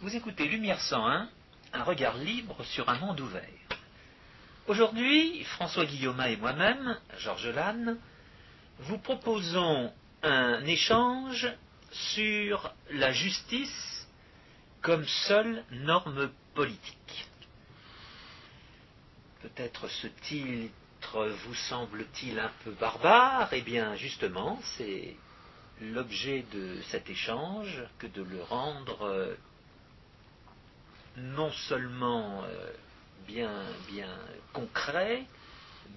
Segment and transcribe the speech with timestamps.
[0.00, 1.28] Vous écoutez Lumière 101,
[1.72, 3.42] un regard libre sur un monde ouvert.
[4.68, 7.98] Aujourd'hui, François Guillaume et moi-même, Georges Lannes,
[8.78, 9.92] vous proposons
[10.22, 11.48] un échange
[11.90, 14.06] sur la justice
[14.82, 17.26] comme seule norme politique.
[19.42, 25.16] Peut-être ce titre vous semble-t-il un peu barbare Eh bien, justement, c'est
[25.80, 29.36] l'objet de cet échange que de le rendre
[31.18, 32.72] non seulement euh,
[33.26, 33.50] bien,
[33.88, 34.08] bien
[34.52, 35.24] concret,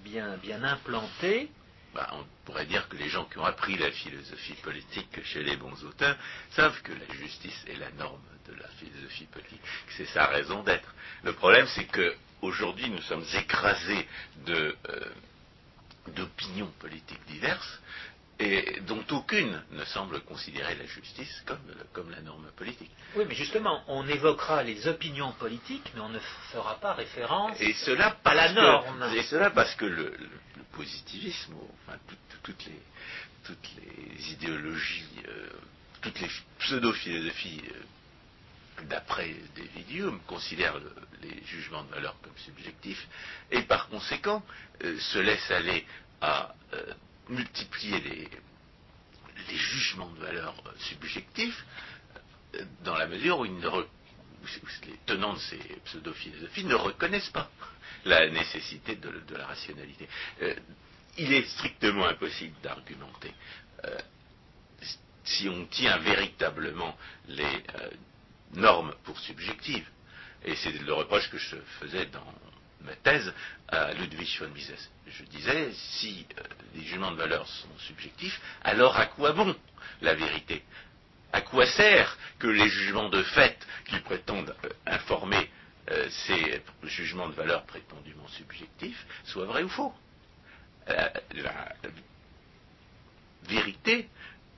[0.04, 1.50] bien, bien implanté,
[1.94, 5.56] bah, on pourrait dire que les gens qui ont appris la philosophie politique chez les
[5.56, 6.16] bons auteurs
[6.50, 10.62] savent que la justice est la norme de la philosophie politique, que c'est sa raison
[10.62, 10.94] d'être.
[11.22, 14.08] Le problème, c'est que aujourd'hui, nous sommes écrasés
[14.48, 14.72] euh,
[16.08, 17.80] d'opinions politiques diverses
[18.42, 21.58] et dont aucune ne semble considérer la justice comme,
[21.92, 22.90] comme la norme politique.
[23.14, 26.18] Oui, mais justement, on évoquera les opinions politiques, mais on ne
[26.52, 29.04] fera pas référence Et cela à la que- norme.
[29.14, 32.82] et cela parce que le, le- le positivisme, ou, enfin, tout- toutes, les,
[33.44, 35.48] toutes les idéologies, euh,
[36.00, 43.06] toutes les pseudo-philosophies euh, d'après David Hume considèrent le- les jugements de valeur comme subjectifs
[43.52, 44.42] et par conséquent
[44.82, 45.86] euh, se laissent aller
[46.20, 46.54] à
[47.28, 48.28] multiplier les,
[49.56, 51.64] jugements de valeur euh, subjectifs
[52.54, 57.50] euh, dans la mesure où, les tenants de ces pseudo-philosophies ne reconnaissent pas
[58.04, 60.08] la nécessité de, la rationalité.
[60.42, 60.54] Euh,
[61.18, 63.32] il est strictement impossible d'argumenter
[65.24, 66.96] si on tient véritablement
[67.28, 67.64] les
[68.54, 69.88] normes pour subjectives.
[70.44, 72.24] Et c'est le reproche que je faisais dans
[72.84, 73.32] ma thèse
[73.68, 74.90] à Ludwig von Mises.
[75.06, 76.42] Je disais, si euh,
[76.74, 79.54] les jugements de valeur sont subjectifs, alors à quoi bon
[80.00, 80.62] la vérité?
[81.32, 85.50] À quoi sert que les jugements de fait qui prétendent euh, informer
[85.90, 89.94] euh, ces jugements de valeur prétendument subjectifs soient vrais ou faux?
[90.86, 91.74] La
[93.44, 94.08] vérité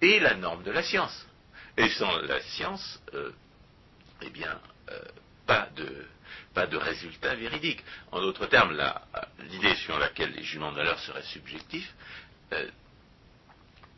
[0.01, 1.27] est la norme de la science.
[1.77, 2.99] Et sans la science,
[4.23, 4.59] eh bien,
[5.47, 6.07] pas de,
[6.55, 7.83] pas de résultat véridique.
[8.13, 8.81] En d'autres termes,
[9.51, 11.93] l'idée sur laquelle les jugements de valeur seraient subjectifs
[12.53, 12.71] euh,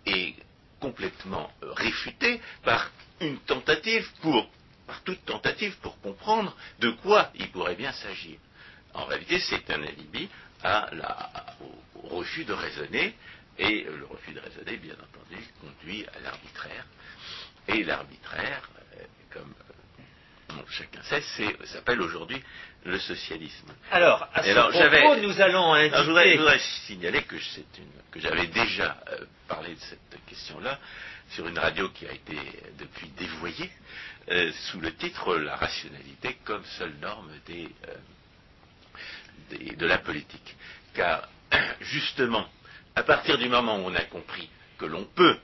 [0.07, 0.35] est
[0.81, 2.91] complètement euh, réfutée par
[3.21, 4.51] une tentative pour,
[4.87, 8.39] par toute tentative pour comprendre de quoi il pourrait bien s'agir.
[8.95, 10.29] En réalité, c'est un alibi
[10.65, 13.15] au, au refus de raisonner,
[13.59, 16.87] et le refus de raisonner, bien entendu, conduit à l'arbitraire.
[17.69, 19.55] Et l'arbitraire, euh, comme
[20.49, 22.43] bon, chacun sait, c'est- s'appelle aujourd'hui
[22.85, 23.69] le socialisme.
[23.91, 26.37] Alors, à ce alors, propos, nous allons je, voudrais, je indiquer...
[26.39, 30.79] voudrais signaler que, c'est une- que j'avais déjà euh, parlé de cette question-là
[31.31, 32.37] sur une radio qui a été
[32.79, 33.71] depuis dévoyée
[34.31, 37.95] euh, sous le titre La rationalité comme seule norme des, euh,
[39.51, 40.57] des- de la politique.
[40.95, 41.29] Car
[41.81, 42.47] justement,
[42.95, 45.37] à partir du moment où on a compris que l'on peut,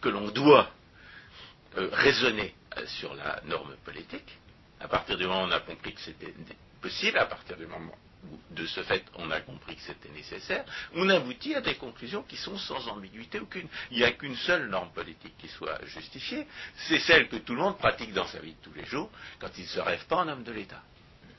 [0.00, 0.70] que l'on doit
[1.76, 2.54] raisonner
[2.86, 4.38] sur la norme politique,
[4.80, 6.34] à partir du moment où on a compris que c'était
[6.80, 7.94] possible, à partir du moment
[8.30, 12.22] où, de ce fait, on a compris que c'était nécessaire, on aboutit à des conclusions
[12.22, 13.68] qui sont sans ambiguïté aucune.
[13.90, 16.46] Il n'y a qu'une seule norme politique qui soit justifiée,
[16.88, 19.50] c'est celle que tout le monde pratique dans sa vie de tous les jours quand
[19.56, 20.82] il ne se rêve pas en homme de l'État.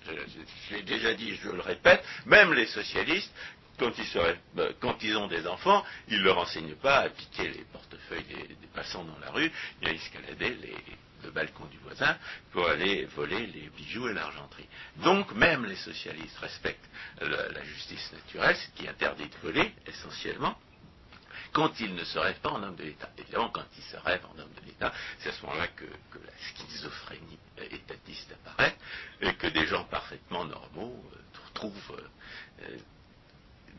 [0.05, 3.31] Je, l'ai déjà dit, je le répète, même les socialistes,
[3.79, 7.63] quand ils, euh, ils ont des enfants, ils ne leur enseignent pas à piquer les
[7.71, 9.51] portefeuilles des, des passants dans la rue
[9.81, 10.75] et à escalader les,
[11.23, 12.17] le balcon du voisin
[12.51, 14.67] pour aller voler les bijoux et l'argenterie.
[14.97, 16.89] Donc même les socialistes respectent
[17.21, 20.57] la, justice naturelle, ce qui interdit de voler essentiellement
[21.53, 23.09] quand ils ne se rêvent pas en homme de l'État.
[23.17, 26.17] Évidemment, quand ils se rêvent en homme de l'État, c'est à ce moment-là que, que
[26.25, 27.37] la schizophrénie
[27.71, 28.75] étatiste apparaît
[29.21, 31.17] et que des gens parfaitement normaux euh,
[31.53, 32.77] trouvent euh, euh,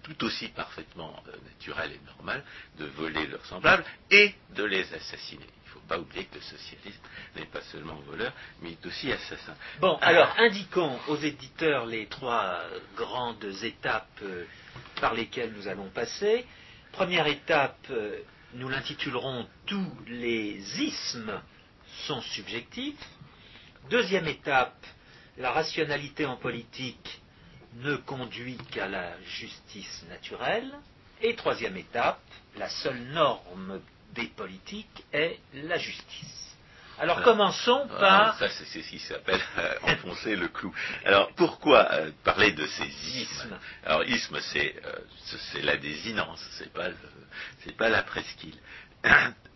[0.04, 2.44] tout aussi parfaitement naturel et normal
[2.78, 5.46] de voler leurs semblables et de les assassiner.
[5.88, 7.00] Pas oublier que le socialisme
[7.36, 9.54] n'est pas seulement voleur, mais il est aussi assassin.
[9.80, 12.60] Bon, alors indiquons aux éditeurs les trois
[12.96, 14.44] grandes étapes euh,
[15.00, 16.46] par lesquelles nous allons passer.
[16.92, 18.18] Première étape, euh,
[18.54, 21.40] nous l'intitulerons Tous les ismes
[22.06, 23.08] sont subjectifs.
[23.90, 24.86] Deuxième étape,
[25.36, 27.20] la rationalité en politique
[27.76, 30.72] ne conduit qu'à la justice naturelle.
[31.20, 32.20] Et troisième étape,
[32.56, 33.80] la seule norme
[34.14, 36.56] des politiques est la justice.
[36.98, 37.22] Alors Ah.
[37.24, 38.38] commençons Ah, par...
[38.38, 40.72] ça, c'est ce qui s'appelle euh, enfoncer le clou.
[41.04, 42.86] Alors, pourquoi euh, parler de ces
[43.18, 43.58] ismes?
[43.84, 44.98] Alors, isme, c'est euh,
[45.52, 48.58] c'est- la désinence, c'est pas le- pas la presqu'île.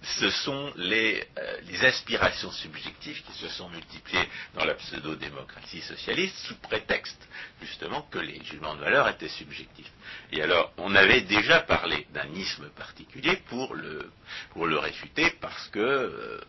[0.03, 6.37] Ce sont les, euh, les, aspirations subjectives qui se sont multipliées dans la pseudo-démocratie socialiste
[6.47, 7.29] sous prétexte
[7.61, 9.91] justement que les jugements de valeur étaient subjectifs.
[10.33, 14.11] Et alors, on avait déjà parlé d'un isme particulier pour le,
[14.51, 16.41] pour le réfuter parce que euh,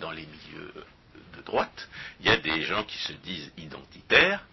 [0.00, 0.74] dans les milieux
[1.36, 1.88] de droite,
[2.20, 4.44] il y a des gens qui se disent identitaires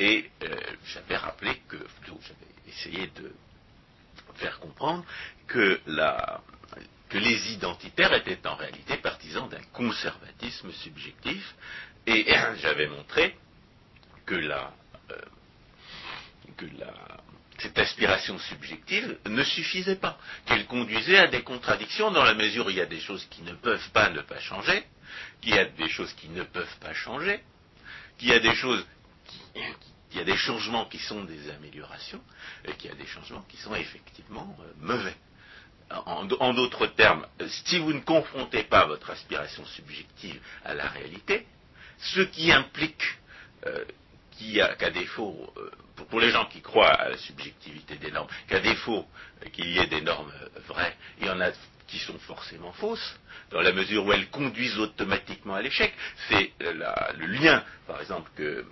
[0.00, 0.56] et euh,
[0.86, 3.32] j'avais rappelé que, j'avais essayé de
[4.34, 5.04] faire comprendre
[5.46, 6.42] que la,
[7.14, 11.54] que les identitaires étaient en réalité partisans d'un conservatisme subjectif,
[12.08, 12.26] et
[12.60, 13.36] j'avais montré
[14.26, 14.58] que, euh,
[17.58, 22.70] cette aspiration subjective ne suffisait pas, qu'elle conduisait à des contradictions dans la mesure où
[22.70, 24.82] il y a des choses qui ne peuvent pas ne pas changer,
[25.40, 27.38] qu'il y a des choses qui ne peuvent pas changer,
[28.18, 28.84] qu'il y a des choses
[30.36, 32.20] changements qui sont des améliorations
[32.64, 35.14] et qu'il y a des changements qui sont effectivement euh, mauvais.
[35.90, 37.26] En, d'autres termes,
[37.66, 41.46] si vous ne confrontez pas votre aspiration subjective à la réalité,
[41.98, 43.04] ce qui implique
[43.66, 43.84] euh,
[44.78, 45.70] qu'à défaut, euh,
[46.10, 49.06] pour, les gens qui croient à la subjectivité des normes, qu'à défaut
[49.42, 50.32] euh, qu'il y ait des normes
[50.68, 51.50] vraies, il y en a
[51.86, 53.16] qui sont forcément fausses,
[53.50, 55.94] dans la mesure où elles conduisent automatiquement à l'échec.
[56.28, 58.64] C'est le lien, par exemple, que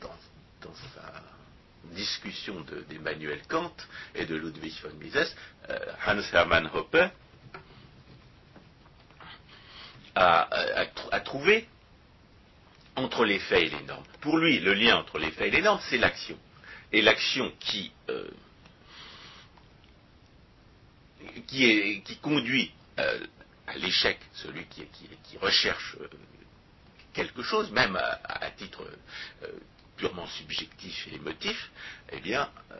[0.00, 0.14] dans,
[0.60, 1.33] dans sa
[1.92, 3.74] discussion d'Emmanuel Kant
[4.14, 5.36] et de Ludwig von Mises,
[5.70, 6.96] euh, Hans Hermann Hoppe
[10.14, 11.66] a, trouvé
[12.96, 14.04] entre les faits et les normes.
[14.20, 16.38] Pour lui, le lien entre les faits et les normes, c'est l'action.
[16.92, 18.30] Et l'action qui, euh,
[21.48, 23.26] qui, conduit euh,
[23.66, 24.86] à l'échec, celui qui,
[25.38, 25.96] recherche
[27.12, 28.86] quelque chose, même à, titre
[29.96, 31.70] purement subjectif et émotif,
[32.12, 32.76] eh bien, euh,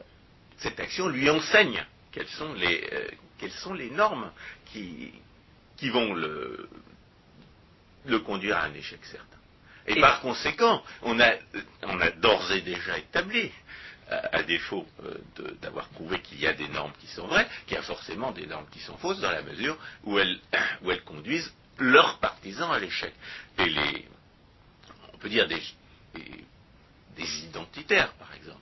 [0.59, 3.09] cette action lui enseigne quelles sont les, euh,
[3.39, 4.31] quelles sont les normes
[4.73, 5.13] qui,
[5.77, 6.69] qui vont le,
[8.07, 9.29] le conduire à un échec certain.
[9.87, 11.35] Et, par conséquent, on a,
[11.83, 13.51] on a d'ores et déjà établi,
[14.11, 15.15] à, défaut euh,
[15.63, 18.47] d'avoir prouvé qu'il y a des normes qui sont vraies, qu'il y a forcément des
[18.47, 20.39] normes qui sont fausses dans la mesure où elles,
[20.83, 23.13] où elles conduisent leurs partisans à l'échec.
[23.59, 24.09] Et les,
[25.13, 25.63] on peut dire des,
[26.15, 26.45] des
[27.23, 28.61] identitaires, par exemple,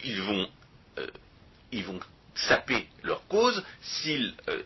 [0.00, 0.48] qu'ils vont,
[0.98, 1.06] euh,
[1.84, 2.00] vont
[2.34, 4.62] saper leur cause s'ils euh,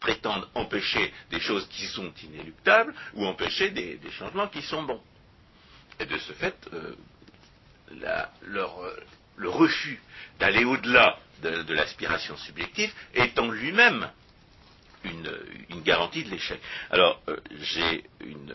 [0.00, 5.02] prétendent empêcher des choses qui sont inéluctables ou empêcher des, changements qui sont bons.
[6.00, 6.94] Et de ce fait, euh,
[8.42, 8.78] leur,
[9.36, 10.00] le refus
[10.38, 14.10] d'aller au-delà de, l'aspiration subjective est en lui-même
[15.04, 15.32] une,
[15.70, 16.60] une, garantie de l'échec.
[16.90, 17.22] Alors,
[17.60, 18.52] j'ai une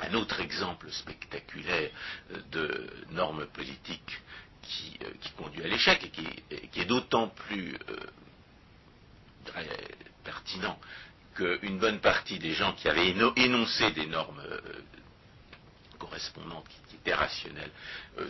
[0.00, 1.90] un autre exemple spectaculaire
[2.32, 4.20] euh, de normes politiques
[4.62, 6.10] qui, euh, conduit à l'échec et
[6.68, 7.96] qui, est d'autant plus euh,
[10.24, 10.78] pertinent
[11.34, 14.42] qu'une bonne partie des gens qui avaient énoncé des normes
[15.98, 17.70] correspondantes qui, étaient rationnelles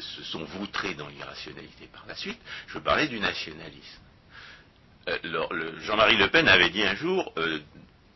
[0.00, 4.02] se sont voutrés dans l'irrationalité par la suite, je parlais du nationalisme.
[5.82, 7.32] Jean-Marie Le Pen avait dit un jour,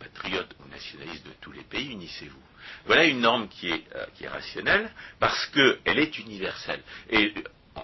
[0.00, 2.42] patriotes ou nationalistes de tous les pays, unissez-vous.
[2.86, 6.82] Voilà une norme qui est, euh, rationnelle parce qu'elle est universelle.
[7.10, 7.32] Et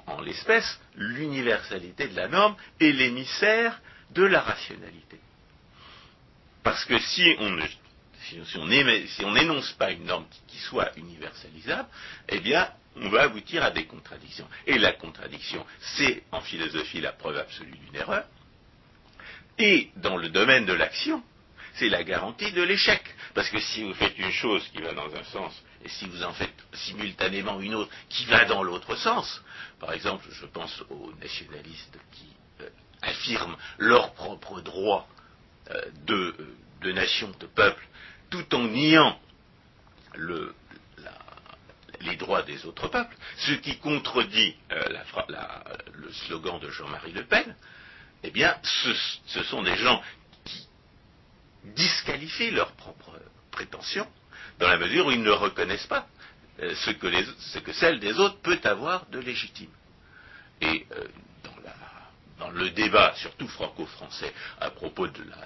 [0.06, 3.80] en, l'espèce, l'universalité de la norme est l'émissaire
[4.10, 5.20] de la rationalité.
[6.62, 7.58] Parce que si on
[8.26, 11.88] si, on n'énonce pas une norme qui, soit universalisable,
[12.28, 14.48] eh bien, on va aboutir à des contradictions.
[14.66, 15.64] Et la contradiction,
[15.96, 18.24] c'est en philosophie la preuve absolue d'une erreur.
[19.58, 21.22] Et dans le domaine de l'action,
[21.76, 23.02] c'est la garantie de l'échec.
[23.34, 26.22] Parce que si vous faites une chose qui va dans un sens, et si vous
[26.22, 29.42] en faites simultanément une autre qui va dans l'autre sens,
[29.78, 32.28] par exemple, je pense aux nationalistes qui
[32.62, 32.68] euh,
[33.02, 35.06] affirment leur propre droit
[35.70, 37.86] euh, de, nation, de peuple,
[38.30, 39.18] tout en niant
[42.00, 44.82] les droits des autres peuples, ce qui contredit euh,
[45.92, 47.54] le slogan de Jean-Marie Le Pen,
[48.22, 48.56] eh bien,
[49.26, 50.02] ce, sont des gens
[51.74, 53.18] disqualifient leurs propres
[53.50, 54.06] prétentions,
[54.58, 56.06] dans la mesure où ils ne reconnaissent pas
[56.62, 56.90] euh, ce,
[57.60, 59.70] que celle des autres peut avoir de légitime.
[60.60, 61.04] Et euh,
[62.38, 65.36] dans, le débat, surtout franco-français, à propos de la,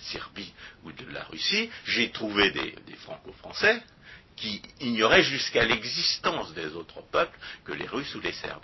[0.00, 0.52] Serbie
[0.84, 3.82] ou de la Russie, j'ai trouvé des, franco-français
[4.36, 8.62] qui ignoraient jusqu'à l'existence des autres peuples que les Russes ou les Serbes.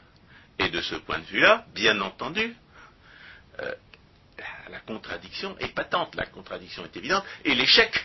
[0.58, 2.54] Et de ce point de vue-là, bien entendu,
[3.60, 3.74] euh,
[4.70, 8.04] la contradiction est patente, la contradiction est évidente, et l'échec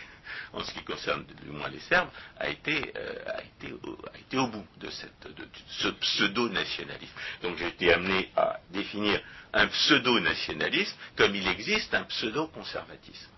[0.52, 2.92] en ce qui concerne du moins les Serbes, a été,
[3.26, 7.14] a été, au bout de, cette, de ce pseudo-nationalisme.
[7.42, 9.20] Donc j'ai été amené à définir
[9.52, 13.30] un pseudo-nationalisme comme il existe un pseudo-conservatisme.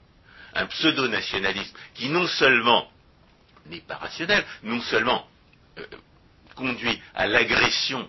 [0.54, 2.90] Un pseudo-nationalisme qui non seulement
[3.66, 5.26] n'est pas rationnel, non seulement
[5.78, 5.86] euh,
[6.54, 8.08] conduit à l'agression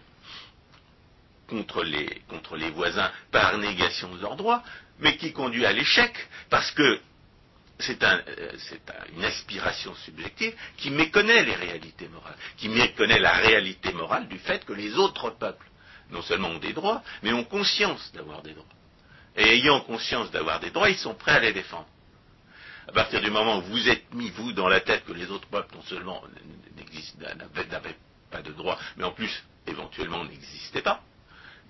[1.48, 4.64] contre les voisins par négation de leurs droits,
[5.00, 6.14] mais qui conduit à l'échec
[6.50, 7.00] parce que
[7.80, 8.52] c'est un, euh,
[9.16, 14.64] une aspiration subjective qui méconnaît les réalités morales, qui méconnaît la réalité morale du fait
[14.66, 15.68] que les autres peuples,
[16.12, 18.66] non seulement ont des droits, mais ont conscience d'avoir des droits.
[19.36, 21.88] Et ayant conscience d'avoir des droits, ils sont prêts à les défendre.
[22.88, 25.48] À partir du moment où vous êtes mis, vous, dans la tête que les autres
[25.48, 26.22] peuples, non seulement
[27.72, 27.98] n'avaient
[28.30, 31.02] pas de droits, mais en plus, éventuellement, n'existaient pas,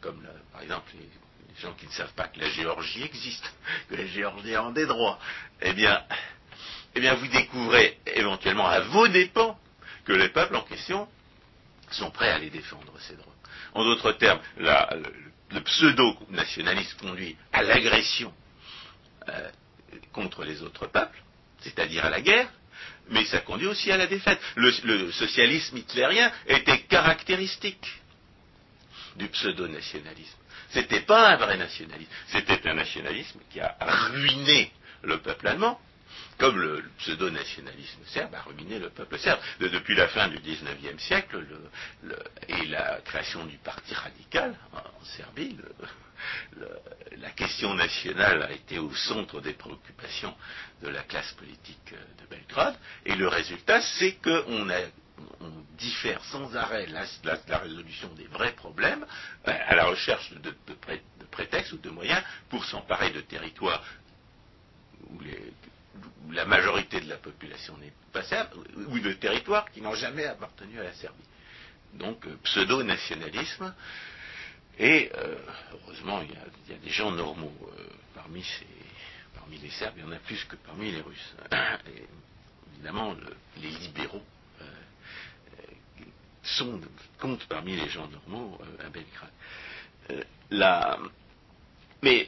[0.01, 1.07] comme par exemple les,
[1.61, 3.53] gens qui ne savent pas que la Géorgie existe,
[3.89, 5.19] que les Géorgiens ont des droits,
[5.61, 6.03] eh bien,
[6.95, 9.57] eh bien, vous découvrez éventuellement à vos dépens
[10.05, 11.07] que les peuples en question
[11.91, 13.33] sont prêts à les défendre, ces droits.
[13.73, 18.33] En d'autres termes, le, pseudo-nationalisme conduit à l'agression
[19.29, 19.49] euh,
[20.11, 21.21] contre les autres peuples,
[21.61, 22.49] c'est-à-dire à la guerre,
[23.09, 24.39] mais ça conduit aussi à la défaite.
[24.55, 28.01] Le, socialisme hitlérien était caractéristique
[29.15, 30.37] du pseudo-nationalisme.
[30.69, 34.71] C'était pas un vrai nationalisme, c'était un nationalisme qui a ruiné
[35.03, 35.79] le peuple allemand,
[36.37, 39.39] comme le, pseudo-nationalisme serbe a ruiné le peuple serbe.
[39.59, 41.45] depuis la fin du XIXe siècle
[42.47, 45.57] et la création du parti radical en Serbie,
[47.17, 50.35] la question nationale a été au centre des préoccupations
[50.81, 54.69] de la classe politique de Belgrade, et le résultat, c'est qu'on
[55.77, 59.05] diffère sans arrêt la, résolution des vrais problèmes
[59.47, 60.53] euh, à la recherche de,
[61.31, 63.83] prétextes ou de moyens pour s'emparer de territoires
[65.09, 65.19] où,
[66.31, 68.49] la majorité de la population n'est pas serbe,
[68.87, 71.23] ou de territoires qui n'ont jamais appartenu à la Serbie.
[71.93, 73.73] Donc euh, pseudo-nationalisme
[74.79, 75.37] et euh,
[75.73, 77.53] heureusement, il y, a, des gens normaux
[78.15, 78.43] parmi,
[79.61, 81.35] les Serbes, il y en a plus que parmi les Russes.
[82.75, 83.15] Évidemment,
[83.61, 84.23] les libéraux
[86.43, 86.79] sont,
[87.19, 89.31] comptent parmi les gens normaux à Belgrade.
[92.01, 92.27] mais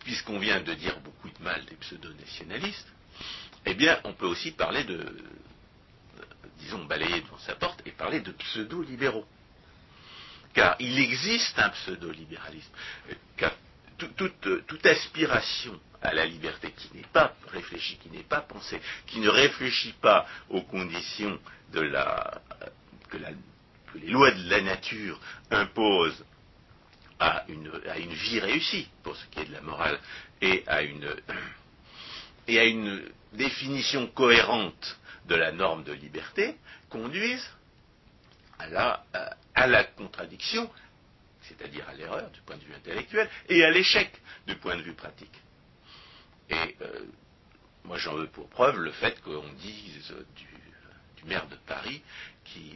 [0.00, 2.92] puisqu'on vient de dire beaucoup de mal des pseudo-nationalistes,
[3.64, 5.16] eh bien, on peut aussi parler de,
[6.58, 9.26] disons, balayer devant sa porte et parler de pseudo-libéraux
[10.54, 12.72] car il existe un pseudo-libéralisme,
[13.36, 13.52] car
[14.16, 19.28] toute, aspiration à la liberté qui n'est pas réfléchie, qui n'est pas pensée, qui ne
[19.28, 21.38] réfléchit pas aux conditions
[21.72, 22.40] de la,
[23.12, 26.24] que, les lois de la nature imposent
[27.20, 29.98] à une, à une, vie réussie, pour ce qui est de la morale,
[30.40, 31.14] et à une,
[32.48, 33.02] et à une
[33.34, 36.56] définition cohérente de la norme de liberté,
[36.88, 37.50] conduisent
[38.58, 39.04] à la,
[39.54, 40.70] à la contradiction,
[41.42, 44.10] c'est-à-dire à, l'erreur du point de vue intellectuel, et à l'échec
[44.46, 45.40] du point de vue pratique.
[46.50, 47.06] Et euh,
[47.84, 50.46] moi j'en veux pour preuve le fait qu'on dise du,
[51.24, 52.02] maire de Paris
[52.52, 52.74] qui,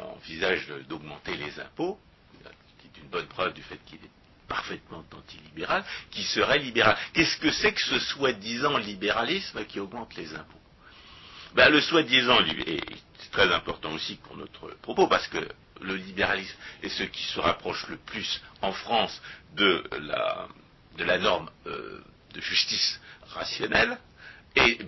[0.00, 1.98] envisage d'augmenter les impôts,
[2.78, 4.10] qui est une bonne preuve du fait qu'il est
[4.48, 6.96] parfaitement antilibéral, qui serait libéral.
[7.12, 10.60] Qu'est-ce que c'est que ce soi-disant libéralisme qui augmente les impôts?
[11.54, 12.80] Ben, Le soi-disant, et
[13.18, 15.48] c'est très important aussi pour notre propos, parce que
[15.80, 19.20] le libéralisme est ce qui se rapproche le plus en France
[19.54, 20.48] de la,
[20.96, 22.02] de la norme euh,
[22.34, 23.98] de justice rationnelle,
[24.54, 24.78] et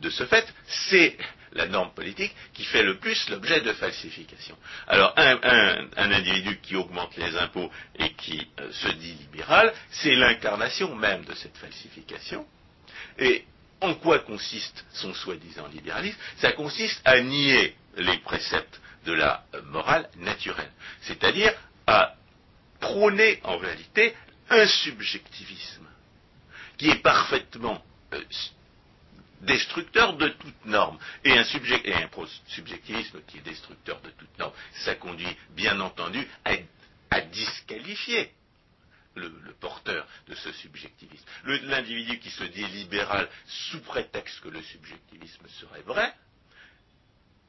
[0.00, 1.16] de ce fait, c'est
[1.52, 4.56] la norme politique qui fait le plus l'objet de falsification.
[4.86, 10.94] Alors, un, individu qui augmente les impôts et qui euh, se dit libéral, c'est l'incarnation
[10.94, 12.46] même de cette falsification.
[13.18, 13.44] Et
[13.80, 16.18] en quoi consiste son soi-disant libéralisme?
[16.38, 21.52] Ça consiste à nier les préceptes de la morale naturelle, c'est-à-dire
[21.86, 22.14] à
[22.80, 24.14] prôner en réalité
[24.50, 25.86] un subjectivisme
[26.76, 27.82] qui est parfaitement
[28.14, 28.22] euh,
[29.42, 30.98] destructeur de toute norme.
[31.24, 34.52] Et un, subjectivisme qui est destructeur de toute norme,
[34.84, 36.26] ça conduit bien entendu
[37.10, 38.32] à disqualifier
[39.14, 39.30] le,
[39.60, 41.24] porteur de ce subjectivisme.
[41.44, 46.14] L'individu qui se dit libéral sous prétexte que le subjectivisme serait vrai,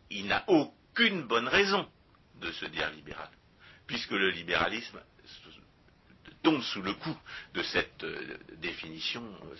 [0.09, 1.87] il n'a aucune bonne raison
[2.41, 3.29] de se dire libéral,
[3.85, 4.99] puisque le libéralisme
[6.41, 7.17] tombe sous le coup
[7.53, 9.55] de cette euh, définition, euh,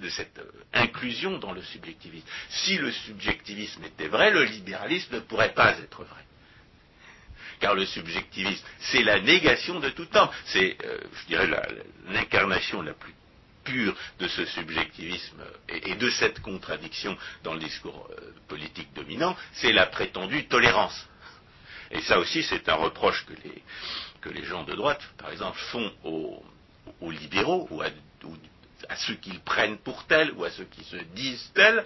[0.00, 2.26] de, cette euh, inclusion dans le subjectivisme.
[2.48, 6.22] Si le subjectivisme était vrai, le libéralisme ne pourrait pas être vrai
[7.58, 10.30] car le subjectivisme, c'est la négation de tout temps.
[10.44, 11.48] C'est, euh, je dirais,
[12.10, 13.14] l'incarnation la, plus
[13.66, 19.72] pure de ce subjectivisme et, de cette contradiction dans le discours euh, politique dominant, c'est
[19.72, 21.06] la prétendue tolérance.
[21.90, 23.62] Et ça aussi, c'est un reproche que les,
[24.20, 26.42] que les gens de droite, par exemple, font aux,
[27.10, 27.88] libéraux ou à,
[28.96, 31.84] ceux qu'ils prennent pour tels ou à ceux qui se disent tels.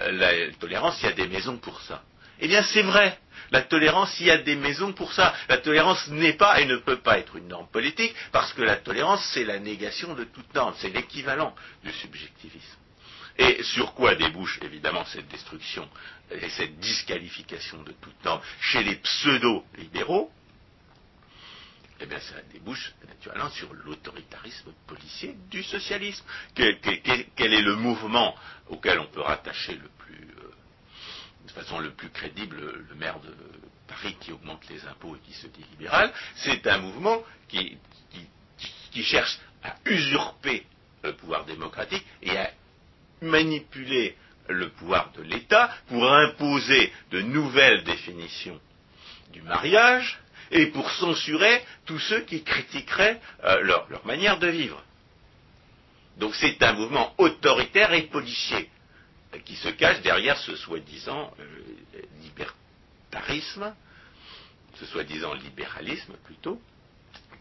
[0.00, 2.02] Euh, la tolérance, il y a des maisons pour ça.
[2.40, 3.18] Eh bien, c'est vrai.
[3.50, 5.34] La tolérance, il y a des maisons pour ça.
[5.48, 8.76] La tolérance n'est pas et ne peut pas être une norme politique, parce que la
[8.76, 12.78] tolérance, c'est la négation de toute norme, c'est l'équivalent du subjectivisme.
[13.38, 15.88] Et sur quoi débouche évidemment cette destruction
[16.30, 20.30] et cette disqualification de toute norme chez les pseudo-libéraux?
[22.02, 26.24] Eh bien, ça débouche naturellement sur l'autoritarisme policier du socialisme.
[26.54, 26.76] Quel,
[27.38, 28.34] est le mouvement
[28.68, 30.50] auquel on peut rattacher le plus, euh,
[31.46, 32.56] de façon le plus crédible
[32.88, 33.32] le maire de
[33.86, 36.12] Paris qui augmente les impôts et qui se dit libéral?
[36.36, 37.78] C'est un mouvement qui,
[38.90, 40.66] qui cherche à usurper
[41.04, 42.50] le pouvoir démocratique et à
[43.20, 44.16] manipuler
[44.48, 48.60] le pouvoir de l'État pour imposer de nouvelles définitions
[49.32, 50.18] du mariage
[50.52, 54.82] et pour censurer tous ceux qui critiqueraient euh, leur, manière de vivre.
[56.18, 58.68] Donc c'est un mouvement autoritaire et policier
[59.34, 63.74] euh, qui se cache derrière ce soi-disant euh, libertarisme,
[64.74, 66.60] ce soi-disant libéralisme plutôt,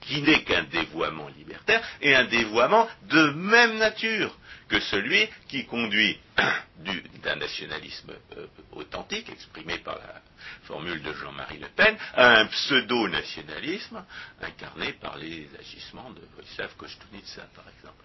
[0.02, 4.36] qui n'est qu'un dévoiement libertaire et un dévoiement de même nature
[4.68, 6.18] que celui qui conduit
[7.24, 10.22] d'un nationalisme euh, authentique, exprimé par la
[10.64, 14.04] formule de Jean-Marie Le Pen, à un pseudo-nationalisme
[14.42, 18.04] incarné par les agissements de Vojislav Kostunica, par exemple.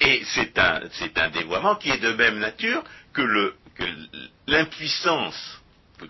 [0.00, 3.54] Et c'est un, dévoiement qui est de même nature que
[4.46, 5.60] l'impuissance,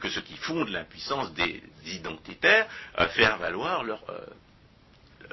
[0.01, 4.21] que, ce qui fonde l'impuissance des identitaires à faire valoir leur, euh,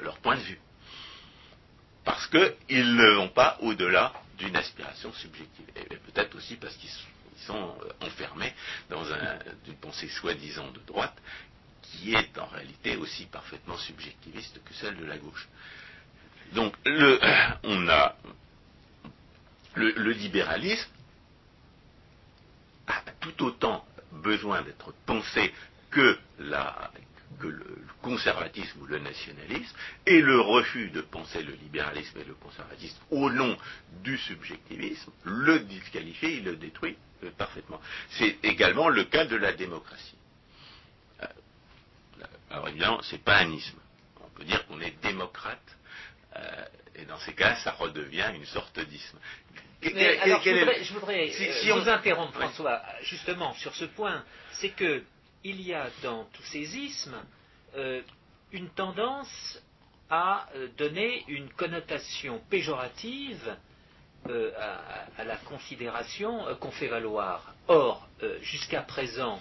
[0.02, 0.60] leur point de vue.
[2.04, 5.66] Parce qu'ils ne vont pas au-delà d'une aspiration subjective.
[5.76, 6.90] Et peut-être aussi parce qu'ils
[7.38, 8.52] sont, euh, enfermés
[8.88, 9.04] dans
[9.66, 11.16] une pensée soi-disant de droite
[11.82, 15.48] qui est en réalité aussi parfaitement subjectiviste que celle de la gauche.
[16.52, 17.18] Donc le,
[17.64, 18.16] on a
[19.74, 20.88] le libéralisme
[22.86, 25.52] a tout autant besoin d'être pensé
[25.90, 26.90] que la,
[27.40, 32.34] que le conservatisme ou le nationalisme et le refus de penser le libéralisme et le
[32.34, 33.56] conservatisme au nom
[34.02, 37.80] du subjectivisme le disqualifie, il le détruit euh, parfaitement.
[38.10, 40.16] C'est également le cas de la démocratie.
[41.22, 41.26] Euh,
[42.50, 43.78] alors évidemment, c'est pas un isme.
[44.24, 45.76] On peut dire qu'on est démocrate,
[46.36, 49.18] euh, et dans ces cas, ça redevient une sorte d'isme.
[49.82, 54.24] je voudrais, si, vous interrompre, François, justement sur ce point.
[54.52, 55.02] C'est que
[55.46, 57.16] il y a dans tous ces ismes
[57.76, 58.02] euh,
[58.52, 59.62] une tendance
[60.10, 63.56] à euh, donner une connotation péjorative
[64.28, 64.50] euh,
[65.18, 67.54] à, la considération qu'on fait valoir.
[67.68, 68.08] Or,
[68.42, 69.40] jusqu'à présent,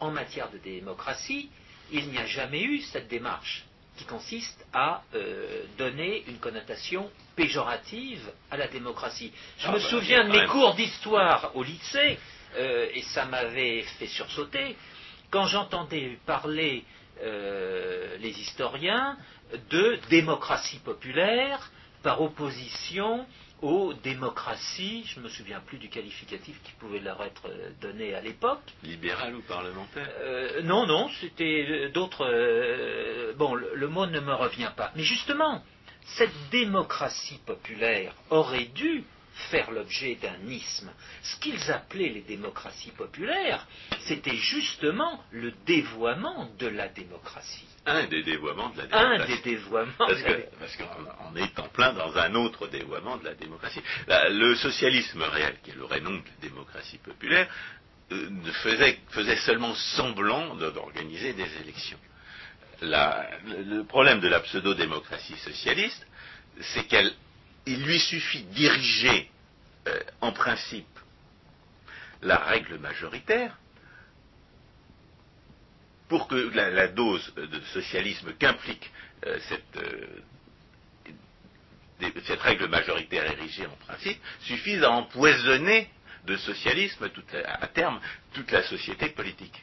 [0.00, 1.50] en matière de démocratie,
[1.92, 3.64] il n'y a jamais eu cette démarche
[3.96, 5.02] qui consiste à
[5.78, 9.32] donner une connotation péjorative à la démocratie.
[9.58, 12.18] Je ah me bah, souviens de mes cours d'histoire au lycée,
[12.58, 14.76] et ça m'avait fait sursauter,
[15.30, 16.84] quand j'entendais parler
[17.22, 19.16] euh, les historiens
[19.70, 21.70] de démocratie populaire
[22.02, 23.26] par opposition
[23.62, 27.48] aux démocraties, je ne me souviens plus du qualificatif qui pouvait leur être
[27.80, 28.60] donné à l'époque.
[28.82, 30.08] Libéral ou parlementaire?
[30.20, 32.26] Euh, Non, non, c'était euh, d'autres.
[33.36, 34.90] bon, le, mot ne me revient pas.
[34.96, 35.62] Mais justement,
[36.04, 39.04] cette démocratie populaire aurait dû
[39.50, 40.90] faire l'objet d'un isme.
[41.22, 43.66] Ce qu'ils appelaient les démocraties populaires,
[44.00, 47.66] c'était justement le dévoiement de la démocratie.
[47.86, 49.32] Un des dévoiements de la démocratie.
[49.32, 49.92] Un des dévoiements.
[49.98, 53.82] Parce qu'on est en plein dans un autre dévoiement de la démocratie.
[54.08, 57.48] le socialisme réel, qui est le renom de la démocratie populaire,
[58.12, 58.28] euh,
[58.62, 61.98] faisait, faisait, seulement semblant d'organiser des élections.
[62.82, 66.06] le problème de la pseudo-démocratie socialiste,
[66.60, 67.12] c'est qu'elle
[67.66, 69.30] il lui suffit diriger
[69.86, 70.86] euh, en principe
[72.22, 73.56] la règle majoritaire
[76.08, 78.90] pour que la, dose de socialisme qu'implique
[79.26, 79.38] euh,
[79.76, 80.06] euh,
[82.26, 85.88] cette, règle majoritaire érigée en principe suffise à empoisonner
[86.26, 87.10] de socialisme
[87.44, 88.00] à terme
[88.32, 89.62] toute la société politique.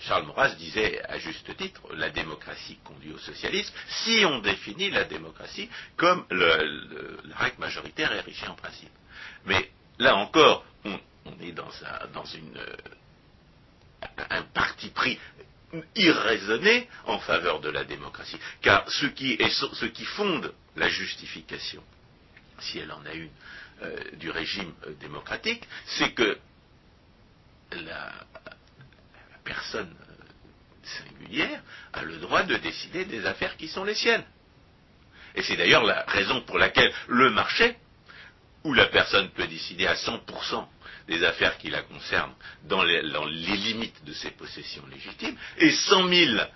[0.00, 5.04] Charles Maurras disait à juste titre, la démocratie conduit au socialisme, si on définit la
[5.04, 6.56] démocratie comme la
[7.36, 8.90] règle majoritaire érigée en principe.
[9.44, 10.98] Mais là encore, on,
[11.40, 12.60] est dans, un, une,
[14.30, 15.18] un parti pris
[15.94, 18.38] irraisonné en faveur de la démocratie.
[18.62, 21.82] Car ce qui, est, ce qui fonde la justification,
[22.60, 23.30] si elle en a une,
[23.82, 26.38] euh, du régime euh, démocratique, c'est que
[27.72, 28.12] la,
[29.46, 30.24] personne euh,
[30.82, 31.62] singulière
[31.94, 34.24] a le droit de décider des affaires qui sont les siennes.
[35.34, 37.76] Et c'est d'ailleurs la raison pour laquelle le marché,
[38.64, 40.66] où la personne peut décider à 100%
[41.08, 46.46] des affaires qui la concernent dans les, limites de ses possessions légitimes, est cent mille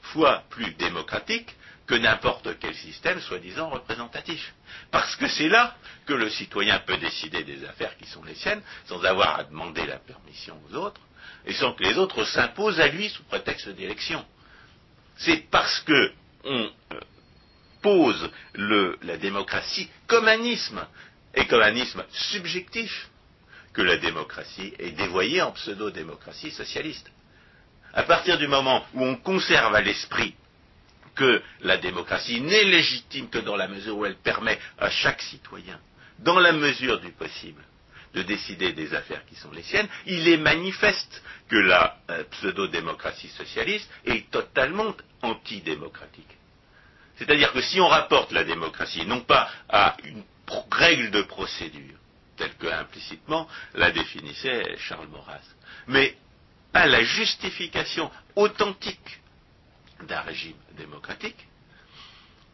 [0.00, 1.54] fois plus démocratique
[1.90, 4.54] que n'importe quel système soi-disant représentatif.
[4.92, 5.74] Parce que c'est là
[6.06, 9.84] que le citoyen peut décider des affaires qui sont les siennes, sans avoir à demander
[9.86, 11.00] la permission aux autres,
[11.46, 14.24] et sans que les autres s'imposent à lui sous prétexte d'élection.
[15.16, 16.12] C'est parce que
[16.44, 17.00] on euh,
[17.82, 20.86] pose la démocratie comme un isme,
[21.34, 23.08] et comme un isme subjectif,
[23.72, 27.10] que la démocratie est dévoyée en pseudo-démocratie socialiste.
[27.92, 30.36] À partir du moment où on conserve à l'esprit
[31.14, 35.78] que la démocratie n'est légitime que dans la mesure où elle permet à chaque citoyen,
[36.18, 37.62] dans la mesure du possible,
[38.14, 43.28] de décider des affaires qui sont les siennes, il est manifeste que la euh, pseudo-démocratie
[43.28, 46.36] socialiste est totalement antidémocratique.
[47.16, 50.22] C'est-à-dire que si on rapporte la démocratie non pas à une
[50.72, 51.96] règle de procédure,
[52.36, 55.40] telle que implicitement la définissait Charles Maurras,
[55.86, 56.16] mais
[56.72, 59.20] à la justification authentique
[60.06, 61.46] d'un régime démocratique,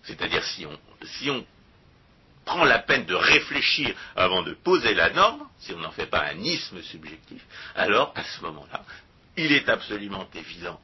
[0.05, 1.45] c'est-à-dire si on, si on
[2.45, 6.25] prend la peine de réfléchir avant de poser la norme, si on n'en fait pas
[6.27, 8.85] un isme subjectif, alors à ce moment-là,
[9.37, 10.81] il est absolument évident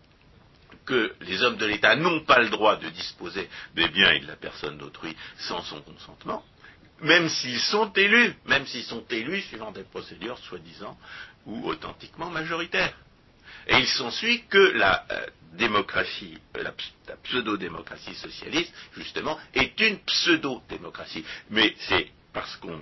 [0.84, 4.26] que les hommes de l'État n'ont pas le droit de disposer des biens et de
[4.26, 6.44] la personne d'autrui sans son consentement,
[7.00, 10.98] même s'ils sont élus, même s'ils sont élus suivant des procédures soi-disant
[11.46, 12.94] ou authentiquement majoritaires.
[13.66, 15.06] Et il s'ensuit que la
[15.54, 16.72] démocratie, euh, la,
[17.22, 21.24] pseudo-démocratie socialiste, justement, est une pseudo-démocratie.
[21.50, 22.80] Mais c'est parce qu'on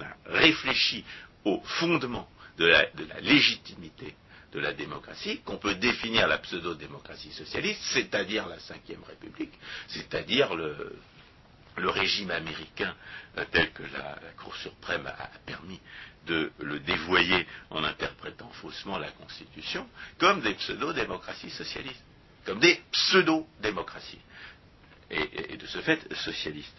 [0.00, 1.04] a réfléchi
[1.44, 2.86] au fondement de la,
[3.20, 4.14] légitimité
[4.52, 9.52] de la démocratie qu'on peut définir la pseudo-démocratie socialiste, c'est-à-dire la Ve République,
[9.88, 10.92] c'est-à-dire le,
[11.76, 12.94] régime américain
[13.36, 15.78] euh, tel que la Cour suprême a permis
[16.28, 19.88] de le dévoyer en interprétant faussement la Constitution,
[20.18, 22.04] comme des pseudo-démocraties socialistes,
[22.44, 24.20] comme des pseudo-démocraties,
[25.10, 26.76] et, de ce fait socialistes.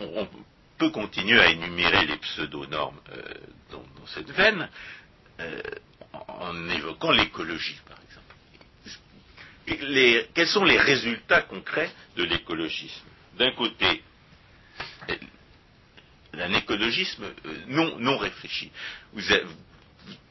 [0.00, 0.28] on,
[0.76, 3.22] peut continuer à énumérer les pseudo-normes euh,
[3.72, 3.82] dans,
[4.14, 4.68] cette veine,
[5.40, 5.60] euh,
[6.12, 8.36] en évoquant l'écologie, par exemple.
[10.34, 13.08] quels sont les résultats concrets de l'écologisme?
[13.36, 14.04] D'un côté,
[16.34, 18.70] un écologisme euh, non, réfléchi.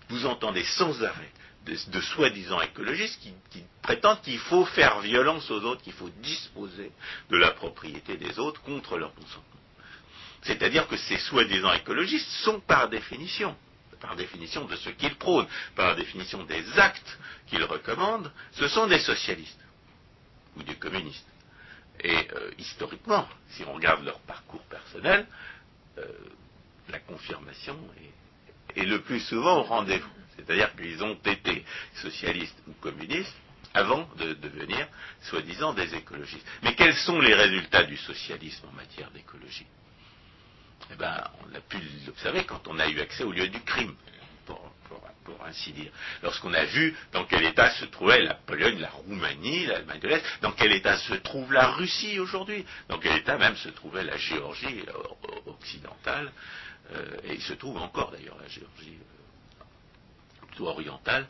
[0.09, 1.31] Vous, entendez sans arrêt
[1.65, 6.91] de, soi-disant écologistes qui, prétendent qu'il faut faire violence aux autres, qu'il faut disposer
[7.29, 9.43] de la propriété des autres contre leur consentement.
[10.43, 13.55] C'est-à-dire que ces soi-disant écologistes sont par définition,
[13.99, 18.99] par définition de ce qu'ils prônent, par définition des actes qu'ils recommandent, ce sont des
[18.99, 19.59] socialistes
[20.55, 21.27] ou des communistes.
[22.03, 25.25] Et euh, historiquement, si on regarde leur parcours personnel,
[25.97, 26.03] euh,
[26.89, 27.77] la confirmation
[28.75, 30.09] est, le plus souvent au rendez-vous.
[30.35, 33.35] C'est-à-dire qu'ils ont été socialistes ou communistes
[33.73, 34.87] avant de devenir,
[35.23, 36.45] soi-disant, des écologistes.
[36.63, 39.65] Mais quels sont les résultats du socialisme en matière d'écologie?
[40.91, 43.95] Eh bien, on a pu l'observer quand on a eu accès au lieu du crime
[45.27, 45.91] pour ainsi dire.
[46.23, 50.23] Lorsqu'on a vu dans quel état se trouvait la Pologne, la Roumanie, l'Allemagne de l'Est,
[50.41, 54.15] dans quel état se trouve la Russie aujourd'hui, dans quel état même se trouvait la
[54.15, 56.31] Géorgie euh, occidentale,
[56.93, 61.27] euh, et il se trouve encore d'ailleurs la Géorgie euh, plutôt orientale,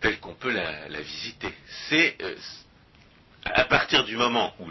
[0.00, 1.54] telle qu'on peut la, visiter.
[1.88, 2.18] C'est
[3.44, 4.70] à partir du moment où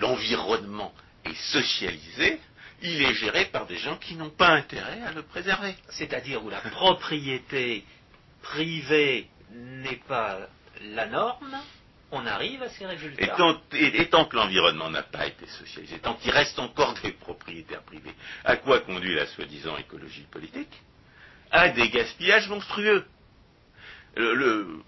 [0.00, 0.92] l'environnement
[1.24, 2.40] est socialisé,
[2.84, 5.74] il est géré par des gens qui n'ont pas intérêt à le préserver.
[5.88, 7.84] C'est-à-dire où la propriété
[8.42, 10.38] privée n'est pas
[10.82, 11.56] la norme,
[12.12, 13.22] on arrive à ces résultats.
[13.72, 18.14] Et tant, que l'environnement n'a pas été socialisé, tant qu'il reste encore des propriétaires privés,
[18.44, 20.82] à quoi conduit la soi-disant écologie politique?
[21.50, 23.04] À des gaspillages monstrueux.
[24.16, 24.82] Le,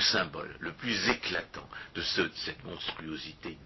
[0.00, 3.56] symbole le plus éclatant de cette monstruosité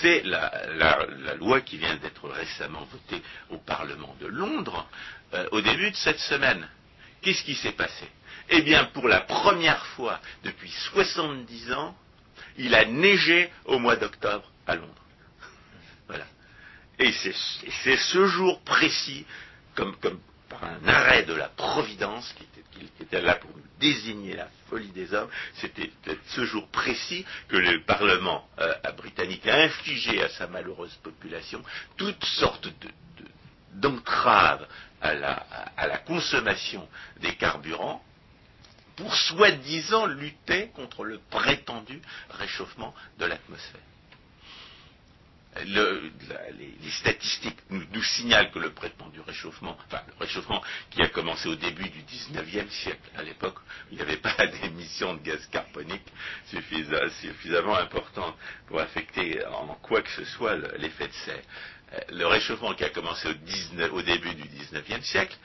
[0.00, 1.06] c'est la,
[1.38, 4.88] loi qui vient d'être récemment votée au Parlement de Londres
[5.34, 6.68] euh, au début de cette semaine.
[7.22, 8.08] Qu'est-ce qui s'est passé?
[8.48, 11.96] Eh bien, pour la première fois depuis 70 ans,
[12.56, 15.04] il a neigé au mois d'octobre à Londres.
[16.08, 16.26] Voilà.
[16.98, 19.24] Et c'est ce jour précis
[19.74, 19.96] comme,
[20.48, 24.48] par un arrêt de la providence qui était, qui était, là pour nous désigner la
[24.70, 25.90] folie des hommes, c'était
[26.28, 31.62] ce jour précis que le Parlement euh, britannique a infligé à sa malheureuse population
[31.96, 32.68] toutes sortes
[33.74, 34.66] d'entraves
[35.02, 35.32] à, la,
[35.76, 36.88] à la consommation
[37.20, 38.02] des carburants
[38.96, 43.80] pour soi-disant lutter contre le prétendu réchauffement de l'atmosphère
[45.64, 51.54] les, statistiques nous, signalent que le prétendu réchauffement, enfin le réchauffement qui a commencé au
[51.54, 53.56] début du 19e siècle, à l'époque,
[53.90, 56.06] il n'y avait pas d'émissions de gaz carbonique
[56.46, 58.36] suffisamment, importantes
[58.66, 61.42] pour affecter en quoi que ce soit l'effet de serre.
[62.10, 65.36] Le réchauffement qui a commencé au, 19, au début du 19e siècle,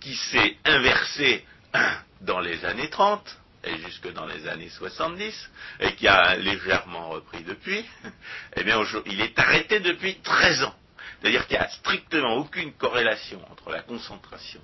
[0.00, 1.44] qui s'est inversé
[2.20, 7.42] dans les années 30, et jusque dans les années 70, et qui a légèrement repris
[7.44, 7.84] depuis,
[8.56, 10.74] eh bien, il est arrêté depuis 13 ans.
[11.20, 14.60] C'est-à-dire qu'il n'y a strictement aucune corrélation entre la concentration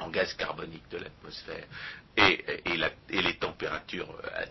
[0.00, 1.64] en gaz carbonique de l'atmosphère
[2.16, 2.44] et,
[3.10, 4.44] les températures euh,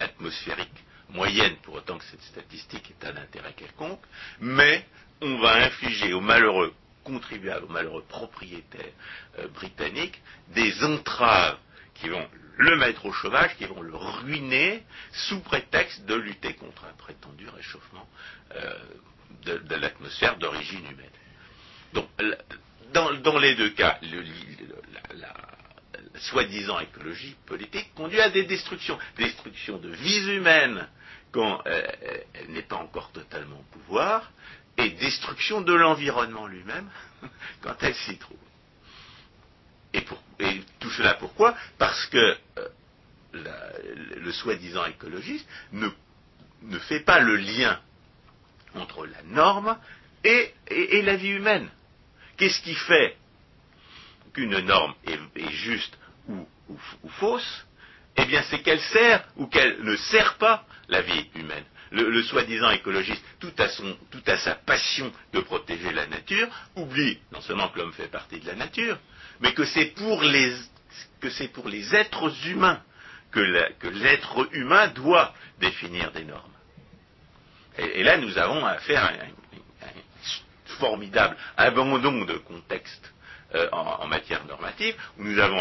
[0.00, 4.02] atmosphériques moyennes, pour autant que cette statistique est un intérêt quelconque,
[4.40, 4.86] mais
[5.20, 8.92] on va infliger aux malheureux contribuables, aux malheureux propriétaires
[9.38, 11.58] euh, britanniques, des entraves
[11.94, 16.84] qui vont le mettre au chômage, qui vont le ruiner sous prétexte de lutter contre
[16.84, 18.08] un prétendu réchauffement
[18.54, 18.74] euh,
[19.44, 21.10] de, l'atmosphère d'origine humaine.
[21.92, 22.08] Donc,
[22.92, 23.98] dans, les deux cas,
[25.14, 25.34] la,
[26.20, 30.86] soi-disant écologie politique conduit à des destructions, destructions de vies humaines
[31.32, 31.82] quand euh,
[32.34, 34.30] elle n'est pas encore totalement au pouvoir,
[34.76, 36.88] et destruction de l'environnement lui-même
[37.62, 38.36] quand elle s'y trouve.
[40.92, 42.68] Cela pourquoi Parce que euh,
[43.34, 45.88] le soi-disant écologiste ne,
[46.62, 47.80] ne, fait pas le lien
[48.74, 49.76] entre la norme
[50.24, 51.68] et, et, la vie humaine.
[52.36, 53.16] Qu'est-ce qui fait
[54.32, 57.66] qu'une norme est, est juste ou, ou, ou, fausse
[58.16, 61.64] Eh bien, c'est qu'elle sert ou qu'elle ne sert pas la vie humaine.
[61.90, 66.48] Le, le soi-disant écologiste, tout à, son, tout à sa passion de protéger la nature,
[66.76, 68.98] oublie non seulement que l'homme fait partie de la nature,
[69.40, 70.54] mais que c'est pour les
[71.20, 72.82] que c'est pour les êtres humains
[73.30, 73.40] que
[73.88, 76.52] l'être humain doit définir des normes.
[77.78, 83.12] Et, là, nous avons affaire à un, un, formidable abandon de contexte
[83.54, 85.60] euh, en, matière normative, où nous avons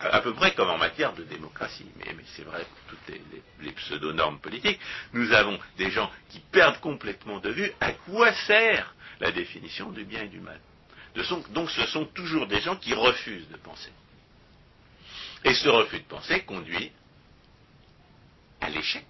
[0.00, 3.16] à, peu près comme en matière de démocratie, mais, c'est vrai pour toutes
[3.60, 4.78] les, pseudo-normes politiques,
[5.12, 10.04] nous avons des gens qui perdent complètement de vue à quoi sert la définition du
[10.04, 10.60] bien et du mal.
[11.50, 13.90] Donc ce sont toujours des gens qui refusent de penser.
[15.46, 16.90] Et ce refus de penser conduit
[18.60, 19.06] à l'échec,